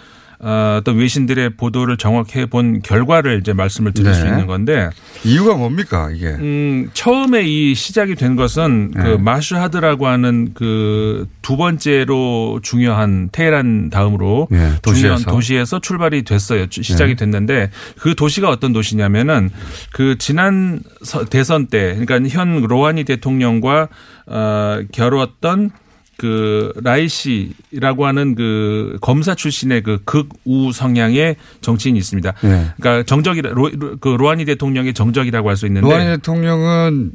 어, 0.45 0.77
어떤 0.81 0.97
외신들의 0.97 1.51
보도를 1.55 1.95
정확해 1.95 2.47
본 2.47 2.81
결과를 2.81 3.39
이제 3.39 3.53
말씀을 3.53 3.93
드릴 3.93 4.11
네. 4.11 4.13
수 4.17 4.25
있는 4.27 4.45
건데 4.45 4.89
이유가 5.23 5.55
뭡니까 5.55 6.09
이게? 6.13 6.27
음, 6.27 6.89
처음에 6.93 7.43
이 7.43 7.73
시작이 7.73 8.15
된 8.15 8.35
것은 8.35 8.91
그 8.93 8.99
네. 9.01 9.17
마슈하드라고 9.17 10.07
하는 10.07 10.53
그 10.53 11.27
두 11.41 11.57
번째로 11.57 12.59
중요한 12.63 13.27
테헤란 13.31 13.89
다음으로 13.89 14.47
예, 14.51 14.55
중요한 14.55 14.79
도시에서. 14.81 15.31
도시에서 15.31 15.79
출발이 15.79 16.23
됐어요. 16.23 16.67
주- 16.67 16.81
시작이 16.81 17.11
네. 17.11 17.15
됐는데 17.17 17.69
그 17.99 18.15
도시가 18.15 18.49
어떤 18.49 18.71
도시냐면은 18.71 19.49
그 19.91 20.17
지난 20.17 20.79
서- 21.01 21.25
대선 21.25 21.67
때 21.67 21.97
그러니까 21.99 22.29
현 22.29 22.61
로하니 22.61 23.03
대통령과 23.03 23.89
어 24.25 24.79
겨루었던 24.93 25.71
그 26.17 26.71
라이 26.83 27.07
씨라고 27.09 28.05
하는 28.05 28.35
그 28.35 28.97
검사 29.01 29.33
출신의 29.35 29.81
그 29.83 29.99
극우 30.05 30.71
성향의 30.71 31.35
정치인이 31.61 31.97
있습니다. 31.97 32.33
예. 32.43 32.65
그러니까 32.79 33.03
정적이라 33.03 33.49
로, 33.51 33.69
그 33.99 34.09
로하니 34.09 34.45
대통령의 34.45 34.93
정적이라고 34.93 35.49
할 35.49 35.57
수 35.57 35.65
있는데 35.67 35.87
로하니 35.87 36.05
대통령은 36.17 37.11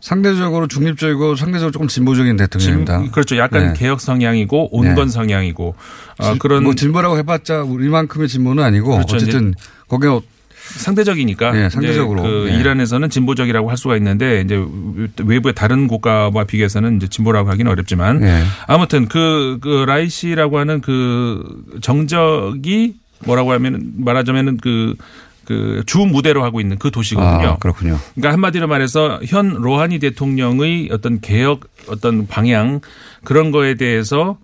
상대적으로 0.00 0.68
중립적이고 0.68 1.34
상대적으로 1.34 1.72
조금 1.72 1.88
진보적인 1.88 2.36
대통령입니다. 2.36 3.02
진- 3.02 3.10
그렇죠. 3.10 3.36
약간 3.36 3.68
네. 3.68 3.72
개혁 3.76 4.00
성향이고 4.00 4.68
온건 4.76 5.06
네. 5.06 5.12
성향이고 5.12 5.74
어, 6.18 6.22
진- 6.24 6.38
그런 6.38 6.62
뭐 6.62 6.74
진보라고 6.74 7.18
해봤자 7.18 7.62
우리만큼의 7.64 8.28
진보는 8.28 8.62
아니고 8.62 8.92
그렇죠. 8.92 9.16
어쨌든 9.16 9.54
거기에 9.88 10.20
상대적이니까 10.76 11.56
예, 11.56 11.60
이제 11.60 11.70
상대적으로. 11.70 12.22
그 12.22 12.48
예. 12.50 12.56
이란에서는 12.56 13.10
진보적이라고 13.10 13.70
할 13.70 13.76
수가 13.76 13.96
있는데 13.96 14.42
이제 14.42 14.62
외부의 15.24 15.54
다른 15.54 15.88
국가와 15.88 16.44
비교해서는 16.44 16.96
이제 16.96 17.08
진보라고 17.08 17.50
하기는 17.50 17.70
어렵지만 17.70 18.22
예. 18.22 18.42
아무튼 18.66 19.08
그, 19.08 19.58
그 19.60 19.84
라이 19.86 20.08
씨라고 20.08 20.58
하는 20.58 20.80
그 20.80 21.42
정적이 21.80 22.94
뭐라고 23.24 23.52
하면 23.52 23.92
말하자면은 23.96 24.58
그 24.58 24.94
그주 25.48 26.00
무대로 26.00 26.44
하고 26.44 26.60
있는 26.60 26.78
그 26.78 26.90
도시거든요. 26.90 27.48
아, 27.48 27.56
그렇군요. 27.56 27.98
그러니까 28.14 28.34
한마디로 28.34 28.68
말해서 28.68 29.18
현 29.26 29.54
로하니 29.54 29.98
대통령의 29.98 30.90
어떤 30.92 31.22
개혁 31.22 31.60
어떤 31.88 32.26
방향 32.26 32.82
그런 33.24 33.50
거에 33.50 33.74
대해서 33.74 34.36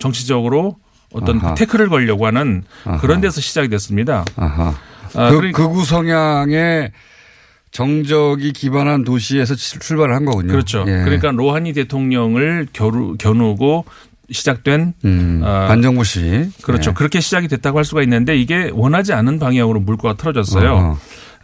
정치적으로 0.00 0.76
어떤 1.12 1.38
아하. 1.38 1.54
태클을 1.54 1.88
걸려고 1.88 2.26
하는 2.26 2.64
아하. 2.84 2.98
그런 2.98 3.20
데서 3.20 3.40
시작이 3.40 3.68
됐습니다. 3.68 4.24
아하. 4.34 4.74
아, 5.14 5.30
그, 5.30 5.36
그러니까- 5.36 5.66
극우 5.68 5.84
성향의 5.84 6.92
정적이 7.70 8.52
기반한 8.52 9.04
도시에서 9.04 9.54
출- 9.54 9.80
출발을 9.80 10.14
한 10.14 10.24
거군요. 10.24 10.48
그렇죠. 10.52 10.84
예. 10.88 11.02
그러니까 11.04 11.30
로하니 11.32 11.72
대통령을 11.74 12.66
겨루, 12.72 13.16
겨누고 13.18 13.84
시작된 14.30 14.94
음, 15.04 15.40
어, 15.42 15.66
반정부 15.68 16.04
시 16.04 16.50
그렇죠. 16.62 16.90
네. 16.90 16.94
그렇게 16.94 17.20
시작이 17.20 17.48
됐다고 17.48 17.78
할 17.78 17.84
수가 17.84 18.02
있는데 18.02 18.36
이게 18.36 18.70
원하지 18.72 19.12
않은 19.12 19.38
방향으로 19.38 19.80
물꼬가 19.80 20.14
틀어졌어요. 20.16 20.72
어허. 20.72 20.98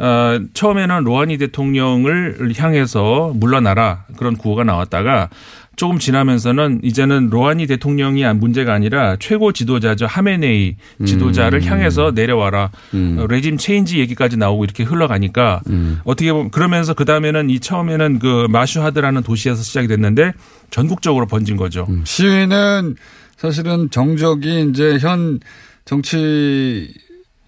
어, 0.04 0.40
처음에는 0.54 1.04
로하니 1.04 1.38
대통령을 1.38 2.52
향해서 2.56 3.32
물러나라 3.34 4.04
그런 4.16 4.36
구호가 4.36 4.64
나왔다가 4.64 5.28
조금 5.76 5.98
지나면서는 5.98 6.80
이제는 6.82 7.30
로하니 7.30 7.66
대통령이 7.66 8.24
문제가 8.34 8.72
아니라 8.72 9.16
최고 9.18 9.52
지도자죠 9.52 10.06
하메네이 10.06 10.76
지도자를 11.04 11.60
음. 11.60 11.64
향해서 11.64 12.12
내려와라 12.14 12.70
음. 12.94 13.16
어, 13.18 13.26
레짐 13.26 13.56
체인지 13.56 13.98
얘기까지 13.98 14.36
나오고 14.36 14.64
이렇게 14.64 14.84
흘러가니까 14.84 15.60
음. 15.68 16.00
어떻게 16.04 16.32
보면 16.32 16.50
그러면서 16.50 16.94
그 16.94 17.04
다음에는 17.04 17.50
이 17.50 17.60
처음에는 17.60 18.18
그 18.18 18.46
마슈하드라는 18.50 19.22
도시에서 19.22 19.62
시작이 19.62 19.88
됐는데 19.88 20.32
전국적으로 20.70 21.26
번진 21.26 21.56
거죠. 21.56 21.86
음. 21.88 22.02
시위는 22.04 22.96
사실은 23.36 23.90
정적이 23.90 24.68
이제 24.70 24.98
현 24.98 25.40
정치 25.84 26.92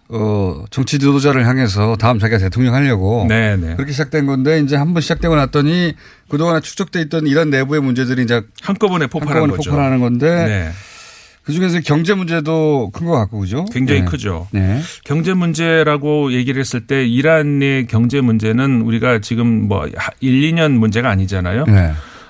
어 0.09 0.65
정치 0.71 0.99
지도자를 0.99 1.47
향해서 1.47 1.97
다음 1.97 2.19
자기가 2.21 2.39
대통령 2.39 2.75
하려고 2.75 3.27
네, 3.29 3.57
네. 3.57 3.75
그렇게 3.75 3.91
시작된 3.93 4.27
건데 4.27 4.61
이제 4.61 4.77
한 4.77 4.95
번 4.95 5.01
시작되고 5.03 5.35
났더니 5.35 5.95
그동안 6.29 6.63
축적돼 6.63 7.01
있던 7.03 7.27
이런 7.27 7.51
내부의 7.51 7.81
문제들이 7.83 8.23
이제 8.23 8.43
한꺼번에 8.63 9.07
폭발한 9.09 9.35
한꺼번에 9.43 9.57
거죠. 9.57 9.71
폭발하는 9.71 10.01
건데 10.01 10.45
네. 10.45 10.71
그 11.43 11.53
중에서 11.53 11.81
경제 11.81 12.15
문제도 12.15 12.91
큰 12.93 13.07
것 13.07 13.13
같고 13.15 13.41
그죠? 13.41 13.65
굉장히 13.73 14.01
네. 14.01 14.07
크죠. 14.07 14.49
네. 14.53 14.81
경제 15.05 15.35
문제라고 15.35 16.33
얘기를 16.33 16.61
했을 16.61 16.87
때 16.87 17.05
이란의 17.07 17.87
경제 17.87 18.21
문제는 18.21 18.83
우리가 18.83 19.21
지금 19.21 19.69
뭐 19.69 19.87
1, 19.87 19.95
2년 20.21 20.73
문제가 20.73 21.11
아니잖아요. 21.11 21.65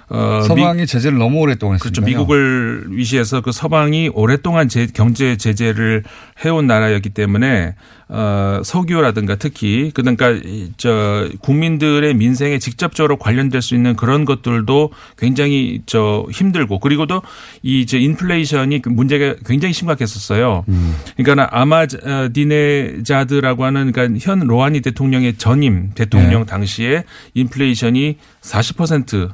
네. 0.09 0.16
어, 0.16 0.40
서방이 0.42 0.86
제재를 0.86 1.18
너무 1.18 1.40
오랫동안 1.40 1.78
그렇죠. 1.78 2.02
했으니까요. 2.02 2.22
미국을 2.22 2.86
위시해서 2.90 3.40
그 3.40 3.50
서방이 3.50 4.09
오랫동안 4.14 4.68
제, 4.68 4.86
경제 4.86 5.36
제재를 5.36 6.04
해온 6.44 6.68
나라였기 6.68 7.11
때문에 7.11 7.74
어, 8.09 8.61
석유라든가 8.64 9.34
특히 9.34 9.90
그러니까 9.92 10.30
이, 10.30 10.70
저 10.76 11.28
국민들의 11.40 12.14
민생에 12.14 12.61
직접적으로 12.61 13.16
관련될 13.16 13.62
수 13.62 13.74
있는 13.74 13.96
그런 13.96 14.24
것들도 14.24 14.92
굉장히 15.18 15.82
저 15.86 16.24
힘들고 16.30 16.78
그리고도 16.78 17.22
이저 17.64 17.98
인플레이션이 17.98 18.82
그 18.82 18.90
문제가 18.90 19.34
굉장히 19.44 19.72
심각했었어요. 19.72 20.64
그러니까 21.16 21.48
아마디네자드라고 21.50 23.64
하는 23.64 23.90
그러니까 23.90 24.20
현 24.22 24.38
로하니 24.38 24.82
대통령의 24.82 25.36
전임 25.36 25.90
대통령 25.96 26.42
네. 26.42 26.46
당시에 26.46 27.02
인플레이션이 27.34 28.18
40% 28.40 29.32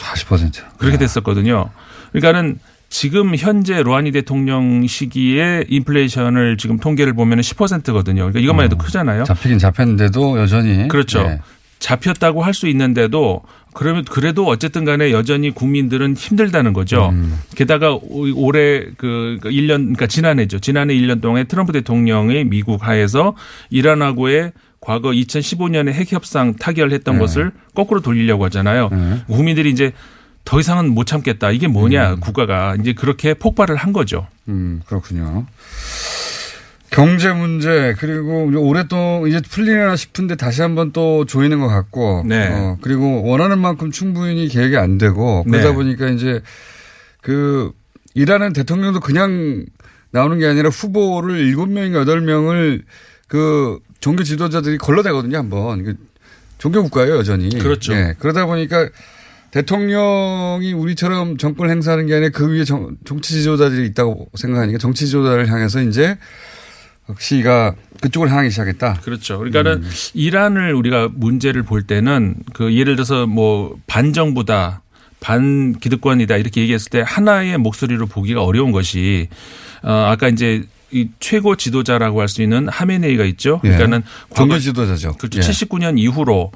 40%. 0.00 0.62
그렇게 0.78 0.96
됐었거든요. 0.98 1.70
그러니까는 2.12 2.58
지금 2.88 3.36
현재 3.36 3.82
로하니 3.82 4.10
대통령 4.12 4.86
시기에 4.86 5.64
인플레이션을 5.68 6.56
지금 6.56 6.78
통계를 6.78 7.12
보면 7.12 7.40
10%거든요. 7.40 8.22
그러니까 8.22 8.40
이것만 8.40 8.64
해도 8.64 8.76
크잖아요. 8.78 9.24
잡히긴 9.24 9.58
잡혔는데도 9.58 10.38
여전히 10.40 10.88
그렇죠. 10.88 11.22
네. 11.22 11.40
잡혔다고 11.78 12.42
할 12.42 12.52
수 12.52 12.66
있는데도 12.68 13.42
그러면 13.72 14.04
그래도 14.04 14.46
어쨌든 14.48 14.84
간에 14.84 15.12
여전히 15.12 15.50
국민들은 15.52 16.14
힘들다는 16.16 16.72
거죠. 16.72 17.10
음. 17.10 17.38
게다가 17.54 17.92
오- 17.94 18.34
올해 18.34 18.84
그 18.96 19.38
1년 19.44 19.76
그러니까 19.94 20.06
지난해죠. 20.08 20.58
지난해 20.58 20.92
1년 20.94 21.22
동안에 21.22 21.44
트럼프 21.44 21.72
대통령이 21.72 22.44
미국 22.44 22.86
하에서 22.86 23.34
이란하고의 23.70 24.52
과거 24.90 25.10
2015년에 25.10 25.92
핵 25.92 26.10
협상 26.10 26.56
타결했던 26.56 27.14
네. 27.14 27.20
것을 27.20 27.52
거꾸로 27.76 28.00
돌리려고 28.00 28.44
하잖아요. 28.46 28.90
국민들이 29.28 29.70
이제 29.70 29.92
더 30.44 30.58
이상은 30.58 30.92
못 30.92 31.06
참겠다. 31.06 31.52
이게 31.52 31.68
뭐냐 31.68 32.16
국가가 32.16 32.74
이제 32.74 32.92
그렇게 32.92 33.34
폭발을 33.34 33.76
한 33.76 33.92
거죠. 33.92 34.26
음, 34.48 34.82
그렇군요. 34.86 35.46
경제 36.90 37.32
문제 37.32 37.94
그리고 37.98 38.50
오랫동안 38.66 39.28
이제 39.28 39.40
풀리나 39.40 39.94
싶은데 39.94 40.34
다시 40.34 40.60
한번 40.60 40.90
또 40.90 41.24
조이는 41.24 41.60
것 41.60 41.68
같고 41.68 42.24
네. 42.26 42.48
어, 42.50 42.76
그리고 42.80 43.22
원하는 43.22 43.60
만큼 43.60 43.92
충분히 43.92 44.48
계획이 44.48 44.76
안 44.76 44.98
되고 44.98 45.44
그러다 45.44 45.68
네. 45.68 45.72
보니까 45.72 46.08
이제 46.08 46.42
그 47.22 47.70
일하는 48.14 48.52
대통령도 48.52 48.98
그냥 48.98 49.66
나오는 50.10 50.36
게 50.40 50.48
아니라 50.48 50.68
후보를 50.68 51.38
일곱 51.38 51.70
명인가 51.70 52.00
여덟 52.00 52.22
명을 52.22 52.82
그 53.28 53.78
종교 54.00 54.22
지도자들이 54.22 54.78
걸러대거든요 54.78 55.38
한번 55.38 55.84
그 55.84 55.96
종교 56.58 56.82
국가예요 56.82 57.16
여전히 57.16 57.48
그렇죠. 57.58 57.94
예, 57.94 58.14
그러다 58.18 58.46
보니까 58.46 58.88
대통령이 59.50 60.72
우리처럼 60.72 61.36
정권을 61.36 61.70
행사하는 61.70 62.06
게 62.06 62.14
아니라 62.14 62.30
그 62.30 62.52
위에 62.52 62.64
정, 62.64 62.96
정치 63.04 63.32
지도자들이 63.34 63.86
있다고 63.88 64.30
생각하니까 64.34 64.78
정치 64.78 65.06
지도자를 65.06 65.48
향해서 65.48 65.82
이제 65.82 66.16
시가 67.18 67.74
그쪽을 68.00 68.30
향하기 68.30 68.50
시작했다. 68.50 69.00
그렇죠. 69.02 69.38
그러니까는 69.38 69.82
음. 69.82 69.90
이란을 70.14 70.74
우리가 70.74 71.08
문제를 71.12 71.64
볼 71.64 71.82
때는 71.82 72.36
그 72.52 72.72
예를 72.74 72.94
들어서 72.94 73.26
뭐 73.26 73.76
반정부다. 73.86 74.82
반 75.22 75.78
기득권이다 75.78 76.38
이렇게 76.38 76.62
얘기했을 76.62 76.88
때 76.88 77.02
하나의 77.04 77.58
목소리로 77.58 78.06
보기가 78.06 78.42
어려운 78.42 78.72
것이 78.72 79.28
어 79.82 80.06
아까 80.08 80.28
이제 80.28 80.64
이 80.92 81.08
최고 81.20 81.56
지도자라고 81.56 82.20
할 82.20 82.28
수 82.28 82.42
있는 82.42 82.68
하메네이가 82.68 83.24
있죠. 83.24 83.60
예. 83.64 83.68
그러니까는 83.70 84.02
종교 84.34 84.54
과거- 84.54 84.60
지도자죠. 84.60 85.12
그렇죠. 85.18 85.38
예. 85.38 85.42
79년 85.42 85.98
이후로 85.98 86.50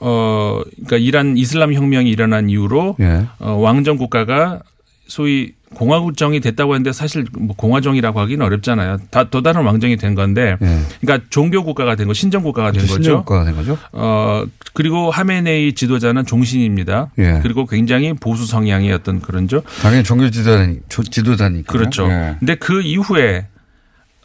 어 0.00 0.60
그러니까 0.74 0.96
이란 0.96 1.36
이슬람 1.36 1.72
혁명이 1.72 2.10
일어난 2.10 2.48
이후로 2.50 2.96
예. 3.00 3.26
어, 3.38 3.52
왕정 3.52 3.96
국가가 3.96 4.60
소위 5.06 5.52
공화국정이 5.74 6.40
됐다고 6.40 6.74
했는데 6.74 6.92
사실 6.92 7.24
뭐 7.36 7.54
공화정이라고 7.56 8.20
하기는 8.20 8.44
어렵잖아요. 8.46 8.98
다 9.10 9.24
또 9.24 9.42
다른 9.42 9.64
왕정이 9.64 9.96
된 9.96 10.14
건데, 10.14 10.56
그러니까 11.00 11.26
종교 11.30 11.64
국가가 11.64 11.96
된 11.96 12.06
거, 12.06 12.12
신정 12.14 12.44
국가가 12.44 12.70
된 12.70 12.80
예. 12.82 12.86
거죠. 12.86 12.94
신정 12.94 13.16
국가가 13.24 13.44
된 13.44 13.56
거죠. 13.56 13.76
어 13.92 14.44
그리고 14.72 15.10
하메네이 15.10 15.72
지도자는 15.74 16.26
종신입니다. 16.26 17.10
예. 17.18 17.40
그리고 17.42 17.66
굉장히 17.66 18.12
보수 18.12 18.46
성향의 18.46 18.92
어떤 18.92 19.20
그런죠. 19.20 19.62
당연히 19.82 20.04
종교 20.04 20.30
지도자니, 20.30 20.78
지도자니까. 20.88 21.72
그렇죠. 21.72 22.08
예. 22.08 22.36
근데 22.38 22.54
그 22.54 22.80
이후에 22.82 23.46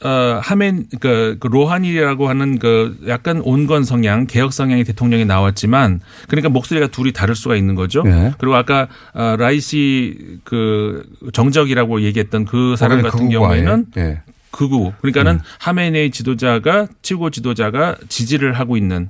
어 0.02 0.40
하멘 0.42 0.88
그, 1.00 1.38
그 1.40 1.48
로하니라고 1.48 2.30
하는 2.30 2.58
그 2.58 2.98
약간 3.08 3.42
온건 3.42 3.84
성향, 3.84 4.28
개혁 4.28 4.54
성향의 4.54 4.86
대통령이 4.86 5.26
나왔지만 5.26 6.00
그러니까 6.28 6.50
목소리가 6.50 6.88
둘이 6.88 7.12
다를 7.12 7.36
수가 7.36 7.56
있는 7.56 7.76
거죠. 7.76 8.04
예. 8.06 8.34
그리고 8.38 8.56
아까 8.56 8.88
어, 9.14 9.36
라이시 9.38 10.40
그 10.44 11.04
정적이라고 11.34 12.02
얘기했던 12.02 12.46
그 12.46 12.76
사람 12.78 13.02
거기는 13.02 13.12
같은 13.12 13.28
극우고 13.28 13.48
경우에는. 13.48 13.86
예. 13.98 14.22
극우. 14.52 14.94
그러니까는 15.00 15.40
하메네이 15.60 16.12
지도자가 16.12 16.88
최고 17.02 17.30
지도자가 17.30 17.96
지지를 18.08 18.54
하고 18.54 18.78
있는 18.78 19.10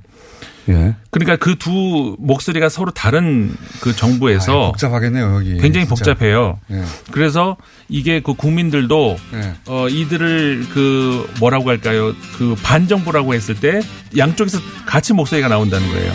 예. 0.70 0.94
그러니까 1.10 1.36
그 1.36 1.56
두 1.56 2.16
목소리가 2.18 2.68
서로 2.68 2.90
다른 2.90 3.54
그 3.80 3.94
정부에서 3.94 4.52
아, 4.52 4.66
복잡하겠네요, 4.68 5.34
여기. 5.36 5.58
굉장히 5.58 5.86
진짜. 5.86 6.14
복잡해요. 6.14 6.58
예. 6.70 6.82
그래서 7.10 7.56
이게 7.88 8.20
그 8.20 8.34
국민들도 8.34 9.16
예. 9.34 9.54
어 9.66 9.88
이들을 9.88 10.66
그 10.72 11.28
뭐라고 11.40 11.68
할까요? 11.68 12.14
그 12.38 12.54
반정부라고 12.62 13.34
했을 13.34 13.54
때 13.56 13.80
양쪽에서 14.16 14.58
같이 14.86 15.12
목소리가 15.12 15.48
나온다는 15.48 15.86
거예요. 15.90 16.12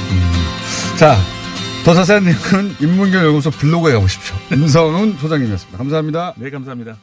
자, 0.97 1.17
더 1.83 1.93
자세한 1.93 2.23
내용은 2.23 2.75
인문결 2.79 3.23
연구소 3.25 3.51
블로그에 3.51 3.93
가보십시오. 3.93 4.35
임성훈 4.57 5.17
소장님이었습니다. 5.19 5.77
감사합니다. 5.77 6.33
네, 6.37 6.49
감사합니다. 6.49 6.95